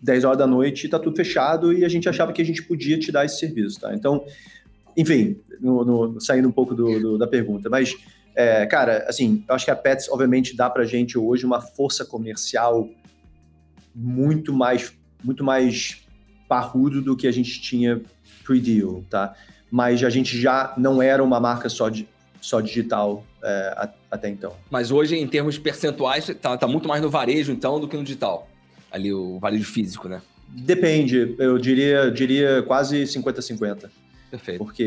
10 0.00 0.24
horas 0.24 0.38
da 0.38 0.46
noite, 0.46 0.86
está 0.86 0.98
tudo 0.98 1.16
fechado 1.16 1.72
e 1.72 1.84
a 1.84 1.88
gente 1.88 2.08
achava 2.08 2.32
que 2.32 2.42
a 2.42 2.44
gente 2.44 2.62
podia 2.62 2.98
te 2.98 3.10
dar 3.10 3.24
esse 3.24 3.38
serviço, 3.38 3.80
tá? 3.80 3.94
Então, 3.94 4.24
enfim, 4.96 5.36
no, 5.60 5.84
no, 5.84 6.20
saindo 6.20 6.48
um 6.48 6.52
pouco 6.52 6.74
do, 6.74 7.00
do, 7.00 7.18
da 7.18 7.26
pergunta, 7.26 7.70
mas, 7.70 7.96
é, 8.34 8.66
cara, 8.66 9.06
assim, 9.08 9.42
eu 9.48 9.54
acho 9.54 9.64
que 9.64 9.70
a 9.70 9.76
Pets, 9.76 10.08
obviamente, 10.10 10.54
dá 10.54 10.68
para 10.68 10.84
gente 10.84 11.16
hoje 11.18 11.46
uma 11.46 11.60
força 11.60 12.04
comercial 12.04 12.88
muito 13.94 14.52
mais, 14.52 14.92
muito 15.22 15.42
mais 15.42 16.04
parrudo 16.48 17.00
do 17.00 17.16
que 17.16 17.26
a 17.26 17.32
gente 17.32 17.60
tinha 17.60 18.00
pre-deal, 18.44 19.02
tá? 19.08 19.34
Mas 19.70 20.04
a 20.04 20.10
gente 20.10 20.38
já 20.38 20.74
não 20.76 21.00
era 21.00 21.24
uma 21.24 21.40
marca 21.40 21.68
só 21.68 21.90
só 22.40 22.60
digital 22.60 23.24
é, 23.42 23.88
até 24.14 24.28
então. 24.28 24.54
Mas 24.70 24.90
hoje, 24.90 25.16
em 25.16 25.26
termos 25.26 25.58
percentuais, 25.58 26.26
tá, 26.40 26.56
tá, 26.56 26.66
muito 26.66 26.88
mais 26.88 27.02
no 27.02 27.10
varejo, 27.10 27.52
então, 27.52 27.80
do 27.80 27.88
que 27.88 27.96
no 27.96 28.04
digital. 28.04 28.48
Ali, 28.90 29.12
o 29.12 29.38
varejo 29.38 29.64
físico, 29.64 30.08
né? 30.08 30.22
Depende, 30.48 31.34
eu 31.38 31.58
diria, 31.58 32.10
diria 32.10 32.62
quase 32.62 33.02
50-50. 33.04 33.90
Perfeito. 34.30 34.58
Porque 34.58 34.86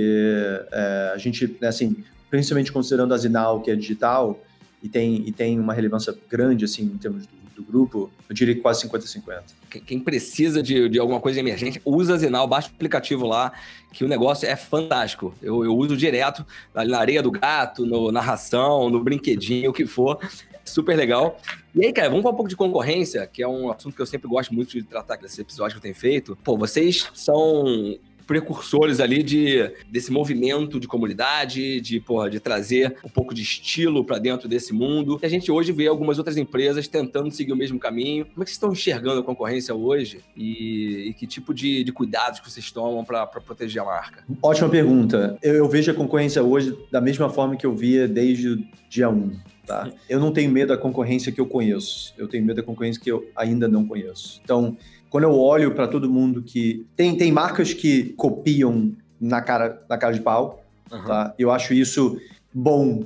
é, 0.72 1.12
a 1.14 1.18
gente, 1.18 1.58
né, 1.60 1.68
assim, 1.68 1.96
principalmente 2.30 2.72
considerando 2.72 3.14
a 3.14 3.18
Zinal, 3.18 3.62
que 3.62 3.70
é 3.70 3.76
digital, 3.76 4.40
e 4.82 4.90
tem, 4.90 5.28
e 5.28 5.32
tem 5.32 5.60
uma 5.60 5.74
relevância 5.74 6.16
grande, 6.30 6.66
assim, 6.66 6.84
em 6.84 6.98
termos 6.98 7.26
do, 7.26 7.38
do 7.58 7.64
grupo, 7.64 8.12
eu 8.30 8.36
diria 8.36 8.54
que 8.54 8.62
quase 8.62 8.88
50-50. 8.88 9.42
Quem 9.86 10.00
precisa 10.00 10.62
de, 10.62 10.88
de 10.88 11.00
alguma 11.00 11.20
coisa 11.20 11.40
emergente, 11.40 11.82
usa 11.84 12.14
a 12.14 12.18
Zinal, 12.18 12.48
baixa 12.48 12.70
o 12.70 12.72
aplicativo 12.76 13.26
lá, 13.26 13.52
que 13.92 14.04
o 14.04 14.08
negócio 14.08 14.48
é 14.48 14.56
fantástico. 14.56 15.34
Eu, 15.42 15.66
eu 15.66 15.76
uso 15.76 15.98
direto 15.98 16.46
na 16.74 17.00
areia 17.00 17.22
do 17.22 17.32
gato, 17.32 17.86
no, 17.86 18.12
na 18.12 18.22
ração, 18.22 18.90
no 18.90 19.04
brinquedinho, 19.04 19.72
o 19.72 19.74
que 19.74 19.86
for. 19.86 20.20
Super 20.64 20.96
legal. 20.96 21.40
E 21.74 21.86
aí, 21.86 21.94
cara, 21.94 22.10
vamos 22.10 22.24
falar 22.24 22.34
um 22.34 22.38
pouco 22.38 22.50
de 22.50 22.56
concorrência, 22.56 23.26
que 23.26 23.42
é 23.42 23.48
um 23.48 23.72
assunto 23.72 23.96
que 23.96 24.02
eu 24.02 24.06
sempre 24.06 24.28
gosto 24.28 24.54
muito 24.54 24.72
de 24.72 24.84
tratar 24.84 25.18
nesse 25.22 25.42
episódio 25.42 25.76
que 25.76 25.78
eu 25.80 25.82
tenho 25.82 25.96
feito. 25.96 26.38
Pô, 26.44 26.58
vocês 26.58 27.10
são 27.14 27.98
precursores 28.28 29.00
ali 29.00 29.24
de, 29.24 29.72
desse 29.90 30.12
movimento 30.12 30.80
de 30.80 30.88
comunidade, 30.88 31.80
de, 31.80 32.00
porra, 32.00 32.30
de 32.30 32.40
trazer 32.40 32.98
um 33.04 33.10
pouco 33.10 33.34
de 33.34 33.42
estilo 33.42 34.04
para 34.04 34.20
dentro 34.20 34.50
desse 34.50 34.74
mundo. 34.74 35.18
E 35.24 35.26
a 35.26 35.30
gente 35.30 35.50
hoje 35.50 35.72
vê 35.72 35.88
algumas 35.88 36.18
outras 36.18 36.38
empresas 36.38 36.88
tentando 36.88 37.32
seguir 37.32 37.54
o 37.54 37.56
mesmo 37.56 37.80
caminho. 37.80 38.26
Como 38.26 38.44
é 38.44 38.46
que 38.46 38.52
vocês 38.52 38.58
estão 38.58 38.72
enxergando 38.72 39.22
a 39.22 39.24
concorrência 39.24 39.74
hoje 39.74 40.20
e, 40.36 41.08
e 41.08 41.14
que 41.14 41.26
tipo 41.26 41.54
de, 41.54 41.84
de, 41.84 41.92
cuidados 41.92 42.42
que 42.42 42.52
vocês 42.52 42.70
tomam 42.70 43.04
para 43.04 43.26
proteger 43.26 43.82
a 43.82 43.86
marca? 43.86 44.24
Ótima 44.44 44.70
pergunta. 44.70 45.38
Eu, 45.42 45.56
eu 45.56 45.70
vejo 45.70 45.90
a 45.90 45.94
concorrência 45.94 46.44
hoje 46.44 46.78
da 46.92 47.00
mesma 47.00 47.30
forma 47.30 47.56
que 47.56 47.66
eu 47.66 47.74
via 47.74 48.08
desde 48.08 48.50
o 48.50 48.64
dia 48.90 49.10
1. 49.10 49.32
Tá? 49.66 49.92
Eu 50.10 50.18
não 50.18 50.32
tenho 50.32 50.50
medo 50.50 50.70
da 50.70 50.78
concorrência 50.78 51.30
que 51.30 51.42
eu 51.42 51.46
conheço, 51.46 52.14
eu 52.18 52.26
tenho 52.26 52.46
medo 52.46 52.56
da 52.56 52.64
concorrência 52.64 53.02
que 53.02 53.12
eu 53.12 53.30
ainda 53.36 53.68
não 53.68 53.86
conheço. 53.86 54.40
Então, 54.42 54.78
quando 55.10 55.24
eu 55.24 55.34
olho 55.34 55.74
para 55.74 55.88
todo 55.88 56.10
mundo 56.10 56.42
que. 56.42 56.86
Tem, 56.96 57.16
tem 57.16 57.32
marcas 57.32 57.74
que 57.74 58.14
copiam 58.18 58.92
na 59.20 59.42
cara, 59.42 59.82
na 59.90 59.98
cara 59.98 60.14
de 60.14 60.22
pau, 60.22 60.64
uhum. 60.92 61.06
tá? 61.06 61.34
Eu 61.38 61.52
acho 61.52 61.74
isso 61.74 62.20
bom, 62.54 63.04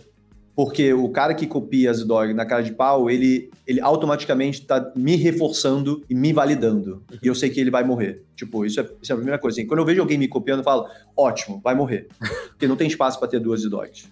porque 0.56 0.94
o 0.94 1.10
cara 1.10 1.34
que 1.34 1.48
copia 1.48 1.92
as 1.92 2.04
dog 2.04 2.34
na 2.34 2.46
cara 2.46 2.64
de 2.64 2.74
pau, 2.74 3.10
ele, 3.10 3.50
ele 3.66 3.80
automaticamente 3.80 4.62
está 4.62 4.92
me 4.96 5.16
reforçando 5.16 6.04
e 6.10 6.16
me 6.16 6.34
validando. 6.34 7.04
Uhum. 7.12 7.20
E 7.24 7.28
eu 7.28 7.36
sei 7.36 7.50
que 7.50 7.60
ele 7.60 7.72
vai 7.72 7.84
morrer. 7.84 8.24
Tipo, 8.36 8.66
isso 8.66 8.80
é, 8.80 8.90
isso 9.02 9.12
é 9.12 9.14
a 9.14 9.18
primeira 9.18 9.40
coisa. 9.40 9.60
Assim, 9.60 9.68
quando 9.68 9.80
eu 9.80 9.86
vejo 9.86 10.02
alguém 10.02 10.18
me 10.18 10.28
copiando, 10.28 10.60
eu 10.60 10.66
falo, 10.66 10.88
ótimo, 11.16 11.62
vai 11.64 11.76
morrer. 11.76 12.08
porque 12.50 12.68
não 12.68 12.76
tem 12.76 12.88
espaço 12.88 13.20
para 13.20 13.28
ter 13.28 13.40
duas 13.40 13.64
dogs. 13.64 14.08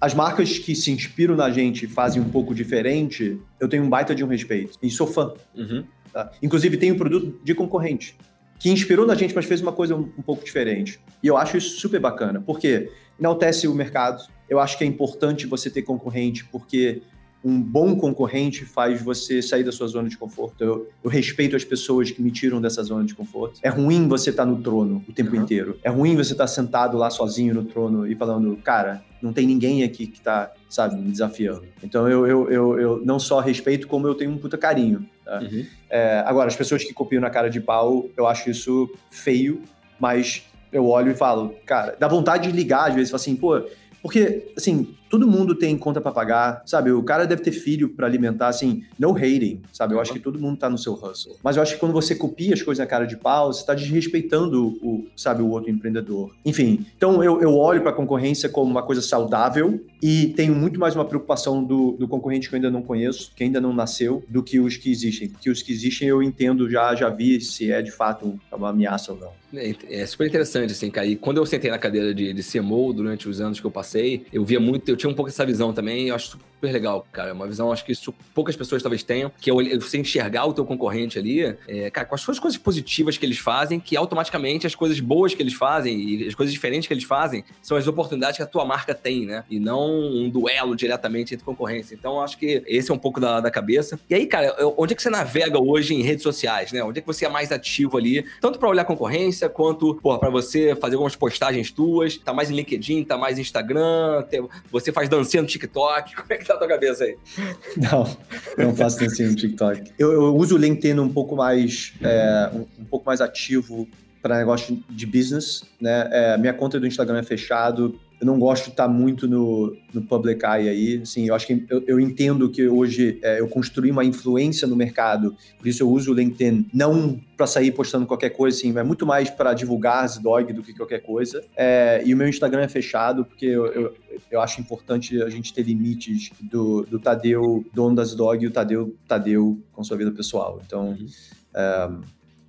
As 0.00 0.14
marcas 0.14 0.58
que 0.58 0.74
se 0.74 0.90
inspiram 0.90 1.36
na 1.36 1.50
gente 1.50 1.84
e 1.84 1.88
fazem 1.88 2.22
um 2.22 2.28
pouco 2.30 2.54
diferente, 2.54 3.38
eu 3.60 3.68
tenho 3.68 3.84
um 3.84 3.88
baita 3.88 4.14
de 4.14 4.24
um 4.24 4.28
respeito. 4.28 4.78
E 4.82 4.90
sou 4.90 5.06
fã. 5.06 5.34
Uhum. 5.54 5.84
Tá? 6.10 6.30
Inclusive, 6.42 6.78
tem 6.78 6.90
um 6.90 6.96
produto 6.96 7.38
de 7.44 7.54
concorrente 7.54 8.16
que 8.58 8.70
inspirou 8.70 9.06
na 9.06 9.14
gente, 9.14 9.34
mas 9.34 9.46
fez 9.46 9.60
uma 9.60 9.72
coisa 9.72 9.94
um, 9.94 10.10
um, 10.18 10.22
pouco 10.22 10.44
diferente. 10.44 11.00
E 11.22 11.26
eu 11.26 11.36
acho 11.36 11.56
isso 11.56 11.78
super 11.78 12.00
bacana, 12.00 12.40
porque 12.40 12.90
enaltece 13.18 13.68
o 13.68 13.74
mercado. 13.74 14.22
Eu 14.48 14.58
acho 14.58 14.76
que 14.76 14.84
é 14.84 14.86
importante 14.86 15.46
você 15.46 15.70
ter 15.70 15.82
concorrente, 15.82 16.44
porque 16.46 17.02
um 17.42 17.60
bom 17.60 17.96
concorrente 17.96 18.64
faz 18.66 19.00
você 19.02 19.40
sair 19.40 19.64
da 19.64 19.72
sua 19.72 19.86
zona 19.86 20.08
de 20.08 20.16
conforto. 20.16 20.62
Eu, 20.62 20.88
eu, 21.02 21.10
respeito 21.10 21.56
as 21.56 21.64
pessoas 21.64 22.10
que 22.10 22.20
me 22.20 22.30
tiram 22.30 22.60
dessa 22.60 22.82
zona 22.82 23.04
de 23.04 23.14
conforto. 23.14 23.60
É 23.62 23.68
ruim 23.68 24.06
você 24.08 24.28
estar 24.28 24.44
tá 24.44 24.50
no 24.50 24.62
trono 24.62 25.02
o 25.08 25.12
tempo 25.12 25.34
uhum. 25.34 25.42
inteiro. 25.42 25.78
É 25.82 25.88
ruim 25.88 26.14
você 26.14 26.32
estar 26.32 26.44
tá 26.44 26.48
sentado 26.48 26.98
lá 26.98 27.08
sozinho 27.08 27.54
no 27.54 27.64
trono 27.64 28.06
e 28.06 28.14
falando, 28.14 28.56
cara, 28.58 29.02
não 29.22 29.32
tem 29.32 29.46
ninguém 29.46 29.82
aqui 29.82 30.06
que 30.06 30.20
tá, 30.20 30.52
sabe, 30.68 30.96
me 30.96 31.10
desafiando. 31.10 31.64
Então 31.82 32.08
eu, 32.08 32.26
eu, 32.26 32.50
eu, 32.50 32.80
eu 32.80 33.02
não 33.04 33.18
só 33.18 33.40
respeito, 33.40 33.86
como 33.86 34.06
eu 34.06 34.14
tenho 34.14 34.30
um 34.30 34.38
puta 34.38 34.56
carinho. 34.56 35.08
Tá? 35.24 35.40
Uhum. 35.40 35.66
É, 35.88 36.22
agora, 36.26 36.48
as 36.48 36.56
pessoas 36.56 36.82
que 36.84 36.92
copiam 36.92 37.20
na 37.20 37.30
cara 37.30 37.50
de 37.50 37.60
pau, 37.60 38.08
eu 38.16 38.26
acho 38.26 38.50
isso 38.50 38.90
feio, 39.10 39.62
mas 39.98 40.44
eu 40.72 40.86
olho 40.86 41.12
e 41.12 41.14
falo, 41.14 41.54
cara, 41.66 41.96
dá 41.98 42.08
vontade 42.08 42.50
de 42.50 42.56
ligar 42.56 42.88
às 42.88 42.94
vezes, 42.94 43.14
assim, 43.14 43.36
pô, 43.36 43.62
porque, 44.02 44.52
assim, 44.56 44.94
todo 45.10 45.26
mundo 45.26 45.54
tem 45.54 45.76
conta 45.76 46.00
para 46.00 46.12
pagar, 46.12 46.62
sabe? 46.64 46.92
O 46.92 47.02
cara 47.02 47.26
deve 47.26 47.42
ter 47.42 47.52
filho 47.52 47.88
para 47.88 48.06
alimentar, 48.06 48.48
assim, 48.48 48.84
no 48.98 49.14
hating, 49.14 49.60
sabe? 49.72 49.92
Eu 49.92 49.96
uhum. 49.96 50.02
acho 50.02 50.12
que 50.12 50.20
todo 50.20 50.38
mundo 50.38 50.56
tá 50.56 50.70
no 50.70 50.78
seu 50.78 50.94
hustle. 50.94 51.36
Mas 51.42 51.56
eu 51.56 51.62
acho 51.62 51.74
que 51.74 51.80
quando 51.80 51.92
você 51.92 52.14
copia 52.14 52.54
as 52.54 52.62
coisas 52.62 52.78
na 52.78 52.86
cara 52.86 53.04
de 53.04 53.16
pau, 53.16 53.52
você 53.52 53.66
tá 53.66 53.74
desrespeitando 53.74 54.78
o, 54.82 55.06
sabe, 55.16 55.42
o 55.42 55.48
outro 55.48 55.70
empreendedor. 55.70 56.34
Enfim, 56.44 56.86
então 56.96 57.22
eu, 57.22 57.42
eu 57.42 57.54
olho 57.54 57.82
para 57.82 57.90
a 57.90 57.94
concorrência 57.94 58.48
como 58.48 58.70
uma 58.70 58.82
coisa 58.82 59.02
saudável 59.02 59.84
e 60.02 60.28
tenho 60.36 60.54
muito 60.54 60.78
mais 60.78 60.94
uma 60.94 61.04
preocupação 61.04 61.62
do, 61.62 61.92
do 61.92 62.06
concorrente 62.06 62.48
que 62.48 62.54
eu 62.54 62.58
ainda 62.58 62.70
não 62.70 62.82
conheço, 62.82 63.32
que 63.34 63.42
ainda 63.42 63.60
não 63.60 63.72
nasceu, 63.72 64.24
do 64.28 64.42
que 64.42 64.60
os 64.60 64.76
que 64.76 64.90
existem. 64.90 65.28
Porque 65.28 65.50
os 65.50 65.62
que 65.62 65.72
existem 65.72 66.08
eu 66.08 66.22
entendo, 66.22 66.70
já, 66.70 66.94
já 66.94 67.08
vi 67.08 67.40
se 67.40 67.70
é 67.70 67.82
de 67.82 67.90
fato 67.90 68.38
uma 68.52 68.70
ameaça 68.70 69.12
ou 69.12 69.18
não. 69.18 69.39
É, 69.54 70.02
é 70.02 70.06
super 70.06 70.26
interessante, 70.26 70.72
assim, 70.72 70.90
cara. 70.90 71.06
Quando 71.16 71.38
eu 71.38 71.46
sentei 71.46 71.70
na 71.70 71.78
cadeira 71.78 72.14
de, 72.14 72.32
de 72.32 72.42
CMO 72.42 72.92
durante 72.92 73.28
os 73.28 73.40
anos 73.40 73.58
que 73.58 73.66
eu 73.66 73.70
passei, 73.70 74.24
eu 74.32 74.44
via 74.44 74.60
muito, 74.60 74.88
eu 74.88 74.96
tinha 74.96 75.10
um 75.10 75.14
pouco 75.14 75.28
essa 75.28 75.44
visão 75.44 75.72
também, 75.72 76.08
eu 76.08 76.14
acho 76.14 76.38
super 76.60 76.72
legal, 76.72 77.06
cara. 77.10 77.32
Uma 77.32 77.46
visão, 77.46 77.72
acho 77.72 77.84
que 77.84 77.92
isso 77.92 78.14
poucas 78.34 78.54
pessoas 78.54 78.82
talvez 78.82 79.02
tenham, 79.02 79.32
que 79.40 79.50
é 79.50 79.78
você 79.78 79.98
enxergar 79.98 80.44
o 80.44 80.52
teu 80.52 80.64
concorrente 80.66 81.18
ali, 81.18 81.56
é, 81.66 81.90
cara, 81.90 82.06
com 82.06 82.14
as 82.14 82.20
suas 82.20 82.38
coisas 82.38 82.58
positivas 82.58 83.16
que 83.16 83.24
eles 83.24 83.38
fazem, 83.38 83.80
que 83.80 83.96
automaticamente 83.96 84.66
as 84.66 84.74
coisas 84.74 85.00
boas 85.00 85.34
que 85.34 85.42
eles 85.42 85.54
fazem 85.54 85.98
e 85.98 86.28
as 86.28 86.34
coisas 86.34 86.52
diferentes 86.52 86.86
que 86.86 86.92
eles 86.92 87.04
fazem 87.04 87.42
são 87.62 87.76
as 87.76 87.86
oportunidades 87.86 88.36
que 88.36 88.42
a 88.42 88.46
tua 88.46 88.64
marca 88.64 88.94
tem, 88.94 89.24
né? 89.24 89.44
E 89.48 89.58
não 89.58 89.90
um 89.90 90.28
duelo 90.28 90.76
diretamente 90.76 91.34
entre 91.34 91.44
concorrência. 91.44 91.94
Então, 91.94 92.20
acho 92.20 92.36
que 92.36 92.62
esse 92.66 92.90
é 92.90 92.94
um 92.94 92.98
pouco 92.98 93.18
da, 93.18 93.40
da 93.40 93.50
cabeça. 93.50 93.98
E 94.08 94.14
aí, 94.14 94.26
cara, 94.26 94.54
onde 94.76 94.92
é 94.92 94.96
que 94.96 95.02
você 95.02 95.10
navega 95.10 95.58
hoje 95.58 95.94
em 95.94 96.02
redes 96.02 96.22
sociais, 96.22 96.72
né? 96.72 96.84
Onde 96.84 96.98
é 96.98 97.00
que 97.00 97.06
você 97.06 97.24
é 97.24 97.28
mais 97.28 97.50
ativo 97.50 97.96
ali, 97.96 98.24
tanto 98.40 98.58
para 98.58 98.68
olhar 98.68 98.84
concorrência, 98.84 99.48
quanto, 99.48 99.94
porra, 99.94 100.18
pra 100.18 100.30
você 100.30 100.76
fazer 100.76 100.96
algumas 100.96 101.16
postagens 101.16 101.70
tuas, 101.70 102.18
tá 102.18 102.34
mais 102.34 102.50
em 102.50 102.54
LinkedIn, 102.54 103.04
tá 103.04 103.16
mais 103.16 103.38
em 103.38 103.40
Instagram, 103.40 104.24
você 104.70 104.92
faz 104.92 105.08
dancinha 105.08 105.42
no 105.42 105.48
TikTok, 105.48 106.14
como 106.20 106.32
é 106.32 106.36
que 106.36 106.49
tá 106.54 106.58
tua 106.58 106.68
cabeça 106.68 107.04
aí? 107.04 107.16
Não, 107.76 108.16
não 108.56 108.74
faço 108.74 108.98
dancinha 108.98 109.28
no 109.28 109.36
TikTok. 109.36 109.92
Eu, 109.98 110.12
eu 110.12 110.36
uso 110.36 110.56
o 110.56 110.58
LinkedIn 110.58 110.98
um 110.98 111.08
pouco 111.08 111.36
mais, 111.36 111.94
é, 112.02 112.50
um, 112.52 112.82
um 112.82 112.84
pouco 112.84 113.06
mais 113.06 113.20
ativo 113.20 113.88
para 114.22 114.38
negócio 114.38 114.82
de 114.88 115.06
business, 115.06 115.62
né? 115.80 116.08
É, 116.10 116.38
minha 116.38 116.52
conta 116.52 116.78
do 116.78 116.86
Instagram 116.86 117.18
é 117.18 117.22
fechado, 117.22 117.98
eu 118.20 118.26
não 118.26 118.38
gosto 118.38 118.64
de 118.64 118.70
estar 118.70 118.86
muito 118.86 119.26
no, 119.26 119.74
no 119.94 120.02
public 120.02 120.44
eye 120.44 120.68
aí. 120.68 121.00
Assim, 121.02 121.26
eu 121.26 121.34
acho 121.34 121.46
que 121.46 121.64
eu, 121.70 121.82
eu 121.86 121.98
entendo 121.98 122.50
que 122.50 122.68
hoje 122.68 123.18
é, 123.22 123.40
eu 123.40 123.48
construí 123.48 123.90
uma 123.90 124.04
influência 124.04 124.68
no 124.68 124.76
mercado, 124.76 125.34
por 125.58 125.66
isso 125.66 125.82
eu 125.82 125.88
uso 125.88 126.12
o 126.12 126.14
LinkedIn 126.14 126.68
não 126.72 127.18
para 127.34 127.46
sair 127.46 127.72
postando 127.72 128.04
qualquer 128.04 128.30
coisa, 128.30 128.58
assim, 128.58 128.76
é 128.76 128.82
muito 128.82 129.06
mais 129.06 129.30
para 129.30 129.54
divulgar 129.54 130.04
as 130.04 130.18
dog 130.18 130.52
do 130.52 130.62
que 130.62 130.74
qualquer 130.74 131.00
coisa. 131.00 131.42
É, 131.56 132.02
e 132.04 132.12
o 132.12 132.16
meu 132.16 132.28
Instagram 132.28 132.60
é 132.60 132.68
fechado, 132.68 133.24
porque 133.24 133.46
eu, 133.46 133.66
eu, 133.68 133.94
eu, 134.30 134.40
acho 134.42 134.60
importante 134.60 135.22
a 135.22 135.30
gente 135.30 135.54
ter 135.54 135.62
limites 135.62 136.30
do, 136.38 136.82
do 136.82 136.98
Tadeu, 136.98 137.64
dono 137.72 137.96
das 137.96 138.14
dog, 138.14 138.44
e 138.44 138.48
o 138.48 138.50
Tadeu, 138.50 138.94
Tadeu 139.08 139.58
com 139.72 139.82
sua 139.82 139.96
vida 139.96 140.12
pessoal. 140.12 140.60
Então. 140.66 140.90
Uhum. 140.90 141.06
É, 141.54 141.90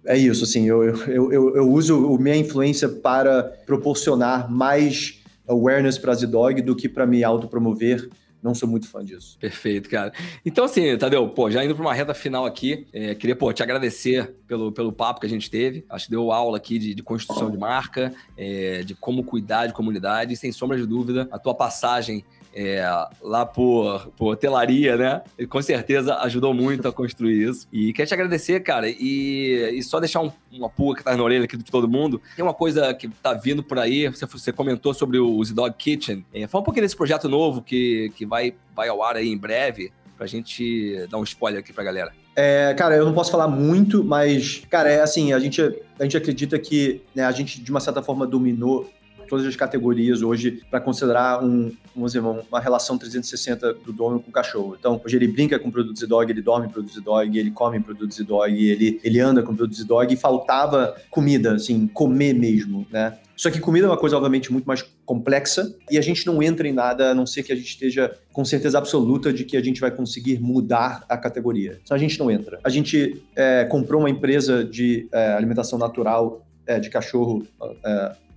é 0.04 0.18
isso, 0.18 0.44
assim, 0.44 0.68
eu, 0.68 0.84
eu, 0.84 1.32
eu, 1.32 1.56
eu 1.56 1.72
uso 1.72 2.18
minha 2.18 2.36
influência 2.36 2.90
para 2.90 3.44
proporcionar 3.44 4.52
mais 4.52 5.21
awareness 5.52 5.98
para 5.98 6.14
Z-Dog 6.14 6.62
do 6.62 6.76
que 6.76 6.90
para 6.90 7.06
me 7.06 7.24
autopromover. 7.24 8.10
Não 8.42 8.56
sou 8.56 8.68
muito 8.68 8.88
fã 8.88 9.06
disso. 9.06 9.38
Perfeito, 9.40 9.88
cara. 9.88 10.12
Então, 10.44 10.66
assim, 10.66 10.98
Tadeu, 10.98 11.30
pô, 11.30 11.52
já 11.52 11.64
indo 11.64 11.76
para 11.76 11.84
uma 11.84 11.94
reta 11.94 12.14
final 12.14 12.44
aqui, 12.44 12.88
é, 12.92 13.14
queria, 13.14 13.36
pô, 13.36 13.54
te 13.54 13.62
agradecer 13.62 14.36
pelo, 14.48 14.72
pelo 14.72 14.92
papo 14.92 15.20
que 15.20 15.28
a 15.28 15.30
gente 15.30 15.50
teve. 15.50 15.86
Acho 15.88 16.06
que 16.06 16.12
deu 16.12 16.32
aula 16.32 16.58
aqui 16.58 16.80
de, 16.80 16.96
de 16.96 17.04
construção 17.04 17.52
de 17.52 17.58
marca, 17.58 18.12
é, 18.36 18.82
de 18.82 18.96
como 18.96 19.24
cuidar 19.24 19.68
de 19.68 19.74
comunidade, 19.74 20.34
e 20.34 20.38
sem 20.38 20.52
sombra 20.52 20.76
de 20.76 20.88
dúvida, 20.88 21.28
a 21.32 21.38
tua 21.38 21.54
passagem 21.54 22.26
é, 22.54 22.84
lá 23.22 23.46
por, 23.46 24.12
por 24.18 24.36
telaria, 24.36 24.98
né? 24.98 25.22
E 25.38 25.46
com 25.46 25.62
certeza 25.62 26.16
ajudou 26.18 26.54
muito 26.54 26.88
a 26.88 26.92
construir 26.92 27.50
isso. 27.50 27.68
E 27.72 27.94
quero 27.94 28.08
te 28.08 28.14
agradecer, 28.14 28.60
cara, 28.62 28.90
e, 28.90 29.72
e 29.74 29.84
só 29.84 30.00
deixar 30.00 30.22
um, 30.22 30.32
uma 30.52 30.70
pulga 30.70 31.00
que 31.00 31.04
tá 31.04 31.16
na 31.16 31.24
orelha 31.24 31.46
aqui 31.46 31.58
de 31.58 31.64
todo 31.64 31.88
mundo. 31.88 32.22
Tem 32.36 32.44
uma 32.44 32.54
coisa 32.54 32.94
que 32.94 33.08
tá 33.08 33.34
vindo 33.34 33.64
por 33.64 33.80
aí, 33.80 34.08
você, 34.08 34.26
você 34.26 34.52
comentou 34.52 34.94
sobre 34.94 35.18
o 35.18 35.44
Z-Dog 35.44 35.76
Kitchen. 35.78 36.26
É, 36.34 36.48
fala 36.48 36.62
um 36.62 36.66
pouquinho 36.66 36.86
desse 36.86 36.96
projeto 36.96 37.30
novo 37.30 37.62
que, 37.62 38.12
que 38.16 38.26
vai, 38.26 38.54
vai 38.76 38.90
ao 38.90 39.02
ar 39.04 39.16
aí 39.16 39.30
em 39.30 39.38
breve, 39.38 39.92
pra 40.18 40.28
gente 40.28 41.08
dar 41.10 41.18
um 41.18 41.24
spoiler 41.24 41.60
aqui 41.60 41.74
pra 41.74 41.84
galera. 41.84 42.14
É, 42.36 42.74
cara, 42.78 42.96
eu 42.96 43.06
não 43.06 43.14
posso 43.14 43.32
falar 43.32 43.48
muito, 43.48 44.04
mas, 44.04 44.64
cara, 44.70 44.90
é 44.90 45.02
assim, 45.02 45.34
a 45.34 45.40
gente, 45.40 45.62
a 45.62 46.04
gente 46.04 46.16
acredita 46.16 46.58
que 46.58 47.02
né, 47.14 47.26
a 47.26 47.32
gente, 47.32 47.62
de 47.62 47.70
uma 47.72 47.80
certa 47.80 48.02
forma, 48.02 48.26
dominou 48.26 48.90
todas 49.32 49.46
as 49.46 49.56
categorias 49.56 50.22
hoje 50.22 50.62
para 50.70 50.82
considerar 50.82 51.42
um, 51.42 51.72
vamos 51.96 52.12
dizer, 52.12 52.20
uma 52.20 52.60
relação 52.60 52.98
360 52.98 53.76
do 53.76 53.94
dono 53.94 54.20
com 54.20 54.30
o 54.30 54.34
cachorro. 54.34 54.76
Então, 54.78 55.00
hoje 55.06 55.16
ele 55.16 55.30
brinca 55.30 55.58
com 55.58 55.72
produtos 55.72 56.06
dog, 56.06 56.30
ele 56.30 56.42
dorme 56.42 56.68
produtos 56.68 57.02
dog, 57.02 57.40
ele 57.40 57.50
come 57.50 57.80
produtos 57.80 58.20
dog, 58.26 58.54
ele, 58.54 59.00
ele 59.02 59.22
anda 59.22 59.42
com 59.42 59.56
produtos 59.56 59.86
dog 59.86 60.14
e 60.14 60.18
faltava 60.18 60.98
comida, 61.10 61.54
assim, 61.54 61.88
comer 61.88 62.34
mesmo, 62.34 62.86
né? 62.92 63.18
Só 63.38 63.50
que 63.50 63.62
comida 63.62 63.88
é 63.88 63.90
uma 63.90 63.98
coisa, 63.98 64.18
obviamente, 64.18 64.52
muito 64.52 64.66
mais 64.66 64.84
complexa 65.06 65.74
e 65.90 65.98
a 65.98 66.02
gente 66.02 66.28
não 66.28 66.44
entra 66.44 66.68
em 66.68 66.74
nada 66.74 67.12
a 67.12 67.16
não 67.16 67.26
ser 67.26 67.42
que 67.42 67.54
a 67.54 67.56
gente 67.56 67.70
esteja 67.70 68.14
com 68.34 68.44
certeza 68.44 68.78
absoluta 68.78 69.32
de 69.32 69.46
que 69.46 69.56
a 69.56 69.64
gente 69.64 69.80
vai 69.80 69.92
conseguir 69.92 70.40
mudar 70.40 71.06
a 71.08 71.18
categoria. 71.18 71.80
Então 71.82 71.96
a 71.96 72.00
gente 72.00 72.20
não 72.20 72.30
entra. 72.30 72.60
A 72.64 72.70
gente 72.70 73.24
é, 73.34 73.64
comprou 73.64 74.02
uma 74.02 74.10
empresa 74.10 74.64
de 74.64 75.08
é, 75.12 75.32
alimentação 75.34 75.80
natural 75.80 76.46
é, 76.68 76.80
de 76.80 76.90
cachorro 76.90 77.48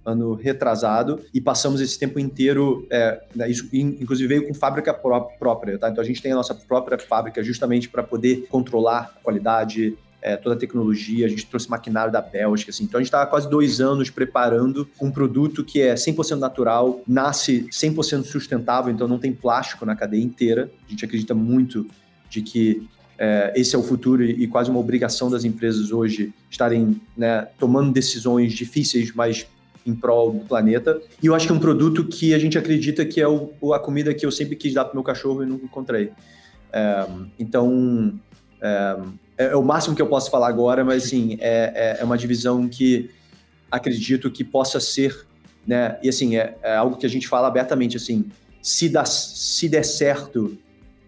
ano 0.05 0.35
retrasado, 0.35 1.21
e 1.33 1.41
passamos 1.41 1.81
esse 1.81 1.99
tempo 1.99 2.19
inteiro, 2.19 2.87
é, 2.91 3.23
né, 3.35 3.49
isso 3.49 3.69
inclusive 3.73 4.29
veio 4.29 4.47
com 4.47 4.55
fábrica 4.55 4.93
pró 4.93 5.21
própria, 5.21 5.79
tá? 5.79 5.89
Então 5.89 6.03
a 6.03 6.07
gente 6.07 6.21
tem 6.21 6.33
a 6.33 6.35
nossa 6.35 6.55
própria 6.55 6.99
fábrica 6.99 7.43
justamente 7.43 7.89
para 7.89 8.03
poder 8.03 8.47
controlar 8.49 9.15
a 9.17 9.23
qualidade, 9.23 9.97
é, 10.21 10.37
toda 10.37 10.55
a 10.55 10.59
tecnologia, 10.59 11.27
a 11.27 11.29
gente 11.29 11.45
trouxe 11.47 11.69
maquinário 11.69 12.11
da 12.11 12.23
Bélgica, 12.23 12.71
assim. 12.71 12.85
Então 12.85 12.99
a 12.99 13.03
gente 13.03 13.09
está 13.09 13.23
há 13.23 13.27
quase 13.27 13.49
dois 13.49 13.81
anos 13.81 14.09
preparando 14.09 14.89
um 15.01 15.11
produto 15.11 15.63
que 15.63 15.83
é 15.83 15.95
100% 15.95 16.39
natural, 16.39 17.03
nasce 17.07 17.69
100% 17.71 18.25
sustentável, 18.25 18.93
então 18.93 19.07
não 19.07 19.19
tem 19.19 19.33
plástico 19.33 19.85
na 19.85 19.95
cadeia 19.95 20.23
inteira. 20.23 20.71
A 20.87 20.91
gente 20.91 21.05
acredita 21.05 21.35
muito 21.35 21.87
de 22.31 22.41
que 22.41 22.89
é, 23.19 23.53
esse 23.55 23.77
é 23.77 23.79
o 23.79 23.83
futuro 23.83 24.25
e, 24.25 24.45
e, 24.45 24.47
quase 24.49 24.71
uma 24.71 24.81
obrigação 24.81 25.31
das 25.31 25.45
empresas 25.45 25.93
hoje 25.93 26.33
estarem 26.51 27.01
né, 27.17 27.47
tomando 27.59 27.93
decisões 27.93 28.53
difíceis, 28.53 29.13
mas 29.15 29.47
em 29.87 29.95
prol 29.95 30.33
do 30.33 30.45
planeta. 30.47 31.01
E 31.23 31.27
eu 31.27 31.35
acho 31.35 31.47
que 31.47 31.53
é 31.53 31.55
um 31.55 31.61
produto 31.61 32.05
que 32.05 32.33
a 32.35 32.39
gente 32.39 32.57
acredita 32.57 33.05
que 33.05 33.21
é 33.21 33.29
o, 33.29 33.53
a 33.73 33.79
comida 33.79 34.15
que 34.15 34.25
eu 34.25 34.31
sempre 34.31 34.57
quis 34.57 34.73
dar 34.73 34.85
para 34.85 34.95
meu 34.95 35.03
cachorro 35.03 35.43
e 35.43 35.47
nunca 35.47 35.65
encontrei. 35.65 36.11
É, 36.73 37.07
então, 37.39 38.19
é, 38.61 38.97
é, 39.37 39.45
é, 39.47 39.57
o 39.57 39.63
máximo 39.63 39.95
que 39.95 40.03
eu 40.03 40.07
posso 40.07 40.31
falar 40.31 40.49
agora, 40.49 40.85
mas 40.85 41.05
sim, 41.05 41.37
é, 41.41 41.97
é, 41.99 42.01
é 42.01 42.05
uma 42.05 42.17
divisão 42.17 42.69
que 42.69 43.11
acredito 43.71 44.31
que 44.31 44.43
possa 44.43 44.81
ser, 44.81 45.27
né? 45.67 45.99
E 46.03 46.09
assim, 46.09 46.37
é, 46.37 46.57
é 46.63 46.77
algo 46.77 46.97
que 46.97 47.07
a 47.07 47.09
gente 47.09 47.29
fala 47.29 47.49
abertamente, 47.49 47.97
assim, 47.97 48.25
se, 48.63 48.89
dá, 48.89 49.05
se 49.05 49.69
der 49.69 49.85
certo, 49.85 50.57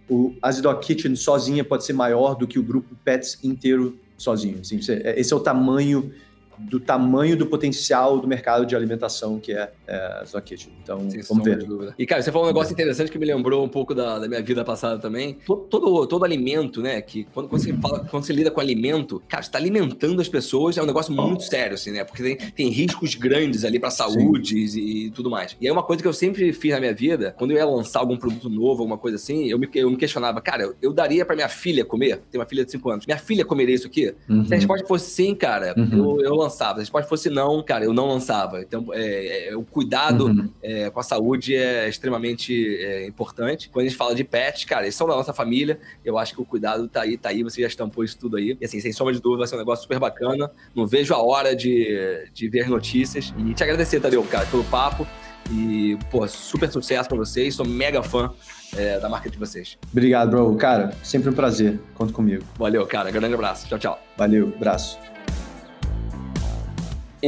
o 0.08 0.34
Azidog 0.42 0.80
Kitchen 0.80 1.16
sozinha 1.16 1.64
pode 1.64 1.84
ser 1.84 1.94
maior 1.94 2.34
do 2.34 2.46
que 2.46 2.58
o 2.58 2.62
grupo 2.62 2.94
Pets 3.04 3.38
inteiro 3.42 3.98
sozinho. 4.16 4.60
Assim, 4.60 4.78
esse 4.78 5.32
é 5.32 5.36
o 5.36 5.40
tamanho 5.40 6.12
do 6.58 6.80
tamanho 6.80 7.36
do 7.36 7.46
potencial 7.46 8.18
do 8.18 8.26
mercado 8.26 8.66
de 8.66 8.74
alimentação 8.74 9.38
que 9.38 9.52
é, 9.52 9.70
é 9.86 10.24
a 10.32 10.40
Kitchen. 10.40 10.72
Então, 10.82 11.10
Sem 11.10 11.22
vamos 11.22 11.44
ver. 11.44 11.94
E, 11.98 12.06
cara, 12.06 12.22
você 12.22 12.30
falou 12.30 12.46
um 12.46 12.50
negócio 12.50 12.72
interessante 12.72 13.10
que 13.10 13.18
me 13.18 13.26
lembrou 13.26 13.64
um 13.64 13.68
pouco 13.68 13.94
da, 13.94 14.18
da 14.18 14.28
minha 14.28 14.42
vida 14.42 14.64
passada 14.64 14.98
também. 14.98 15.38
Todo, 15.46 15.62
todo, 15.64 16.06
todo, 16.06 16.24
alimento, 16.24 16.80
né? 16.80 17.00
Que 17.00 17.24
quando, 17.32 17.48
quando, 17.48 17.62
você 17.62 17.72
fala, 17.74 18.00
quando 18.10 18.24
você 18.24 18.32
lida 18.32 18.50
com 18.50 18.60
alimento, 18.60 19.22
cara, 19.28 19.42
você 19.42 19.50
tá 19.50 19.58
alimentando 19.58 20.20
as 20.20 20.28
pessoas, 20.28 20.76
é 20.76 20.82
um 20.82 20.86
negócio 20.86 21.12
muito 21.12 21.42
sério, 21.42 21.74
assim, 21.74 21.90
né? 21.90 22.04
Porque 22.04 22.22
tem, 22.22 22.36
tem 22.36 22.68
riscos 22.68 23.14
grandes 23.14 23.64
ali 23.64 23.78
pra 23.78 23.90
saúde 23.90 24.56
e, 24.56 25.06
e, 25.06 25.10
tudo 25.10 25.30
mais. 25.30 25.56
E 25.60 25.66
aí, 25.66 25.72
uma 25.72 25.82
coisa 25.82 26.02
que 26.02 26.08
eu 26.08 26.12
sempre 26.12 26.52
fiz 26.52 26.72
na 26.72 26.80
minha 26.80 26.94
vida, 26.94 27.34
quando 27.38 27.52
eu 27.52 27.56
ia 27.56 27.64
lançar 27.64 28.00
algum 28.00 28.16
produto 28.16 28.48
novo, 28.48 28.82
alguma 28.82 28.98
coisa 28.98 29.16
assim, 29.16 29.48
eu 29.48 29.58
me, 29.58 29.68
eu 29.74 29.90
me 29.90 29.96
questionava, 29.96 30.40
cara, 30.40 30.64
eu, 30.64 30.74
eu 30.82 30.92
daria 30.92 31.24
pra 31.24 31.34
minha 31.34 31.48
filha 31.48 31.84
comer? 31.84 32.20
Tem 32.30 32.40
uma 32.40 32.46
filha 32.46 32.64
de 32.64 32.70
5 32.70 32.90
anos. 32.90 33.06
Minha 33.06 33.18
filha 33.18 33.44
comeria 33.44 33.74
isso 33.74 33.86
aqui? 33.86 34.14
Uhum. 34.28 34.44
Se 34.44 34.54
a 34.54 34.56
resposta 34.56 34.86
fosse 34.86 35.10
sim, 35.10 35.34
cara, 35.34 35.74
uhum. 35.76 36.20
eu, 36.20 36.20
eu 36.22 36.42
lançava. 36.46 36.74
Se 36.74 36.80
a 36.80 36.82
resposta 36.82 37.08
fosse 37.08 37.30
não, 37.30 37.62
cara, 37.62 37.84
eu 37.84 37.92
não 37.92 38.08
lançava. 38.08 38.60
Então, 38.60 38.86
é, 38.92 39.48
é, 39.48 39.56
o 39.56 39.62
cuidado 39.62 40.26
uhum. 40.26 40.50
é, 40.62 40.90
com 40.90 41.00
a 41.00 41.02
saúde 41.02 41.54
é 41.54 41.88
extremamente 41.88 42.76
é, 42.78 43.06
importante. 43.06 43.68
Quando 43.68 43.84
a 43.84 43.88
gente 43.88 43.96
fala 43.96 44.14
de 44.14 44.24
pets, 44.24 44.64
cara, 44.64 44.82
eles 44.82 44.94
são 44.94 45.06
da 45.06 45.14
nossa 45.14 45.32
família. 45.32 45.78
Eu 46.04 46.18
acho 46.18 46.34
que 46.34 46.40
o 46.40 46.44
cuidado 46.44 46.88
tá 46.88 47.02
aí, 47.02 47.16
tá 47.16 47.28
aí. 47.28 47.42
Você 47.42 47.60
já 47.60 47.68
estampou 47.68 48.04
isso 48.04 48.18
tudo 48.18 48.36
aí. 48.36 48.56
E 48.60 48.64
assim, 48.64 48.80
sem 48.80 48.92
sombra 48.92 49.12
de 49.12 49.20
dúvida, 49.20 49.40
vai 49.40 49.46
ser 49.46 49.56
um 49.56 49.58
negócio 49.58 49.82
super 49.82 49.98
bacana. 49.98 50.50
Não 50.74 50.86
vejo 50.86 51.14
a 51.14 51.22
hora 51.22 51.54
de, 51.54 52.28
de 52.32 52.48
ver 52.48 52.68
notícias. 52.68 53.34
E 53.38 53.54
te 53.54 53.62
agradecer, 53.62 54.00
Tadeu, 54.00 54.22
cara, 54.24 54.46
pelo 54.46 54.64
papo. 54.64 55.06
E, 55.50 55.96
pô, 56.10 56.26
super 56.26 56.70
sucesso 56.70 57.08
pra 57.08 57.18
vocês. 57.18 57.54
Sou 57.54 57.66
mega 57.66 58.02
fã 58.02 58.32
é, 58.76 58.98
da 58.98 59.08
marca 59.08 59.30
de 59.30 59.38
vocês. 59.38 59.78
Obrigado, 59.92 60.30
bro. 60.30 60.56
Cara, 60.56 60.92
sempre 61.02 61.30
um 61.30 61.32
prazer. 61.32 61.78
Conta 61.94 62.12
comigo. 62.12 62.44
Valeu, 62.58 62.86
cara. 62.86 63.10
Grande 63.10 63.34
abraço. 63.34 63.68
Tchau, 63.68 63.78
tchau. 63.78 64.00
Valeu, 64.16 64.52
abraço. 64.56 64.98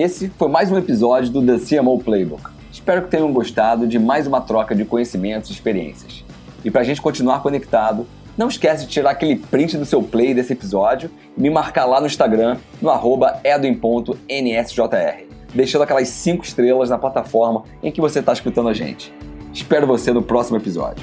Esse 0.01 0.29
foi 0.39 0.47
mais 0.47 0.71
um 0.71 0.79
episódio 0.79 1.29
do 1.29 1.45
The 1.45 1.59
CMO 1.59 1.99
Playbook. 1.99 2.45
Espero 2.71 3.03
que 3.03 3.11
tenham 3.11 3.33
gostado 3.33 3.85
de 3.85 3.99
mais 3.99 4.29
uma 4.29 4.41
troca 4.41 4.73
de 4.73 4.85
conhecimentos 4.85 5.51
e 5.51 5.53
experiências. 5.53 6.25
E 6.65 6.71
para 6.71 6.83
a 6.83 6.85
gente 6.85 7.03
continuar 7.03 7.43
conectado, 7.43 8.07
não 8.37 8.47
esquece 8.47 8.85
de 8.85 8.93
tirar 8.93 9.11
aquele 9.11 9.35
print 9.35 9.77
do 9.77 9.85
seu 9.85 10.01
play 10.01 10.33
desse 10.33 10.53
episódio 10.53 11.11
e 11.37 11.41
me 11.41 11.51
marcar 11.51 11.85
lá 11.85 12.01
no 12.01 12.07
Instagram, 12.07 12.59
no 12.81 12.91
arroba 12.91 13.41
edwin.nsjr, 13.43 15.27
deixando 15.53 15.83
aquelas 15.83 16.07
5 16.07 16.45
estrelas 16.45 16.91
na 16.91 16.97
plataforma 16.97 17.65
em 17.83 17.91
que 17.91 18.01
você 18.01 18.21
está 18.21 18.33
escutando 18.33 18.69
a 18.69 18.73
gente. 18.73 19.13
Espero 19.53 19.85
você 19.85 20.13
no 20.13 20.23
próximo 20.23 20.59
episódio. 20.59 21.03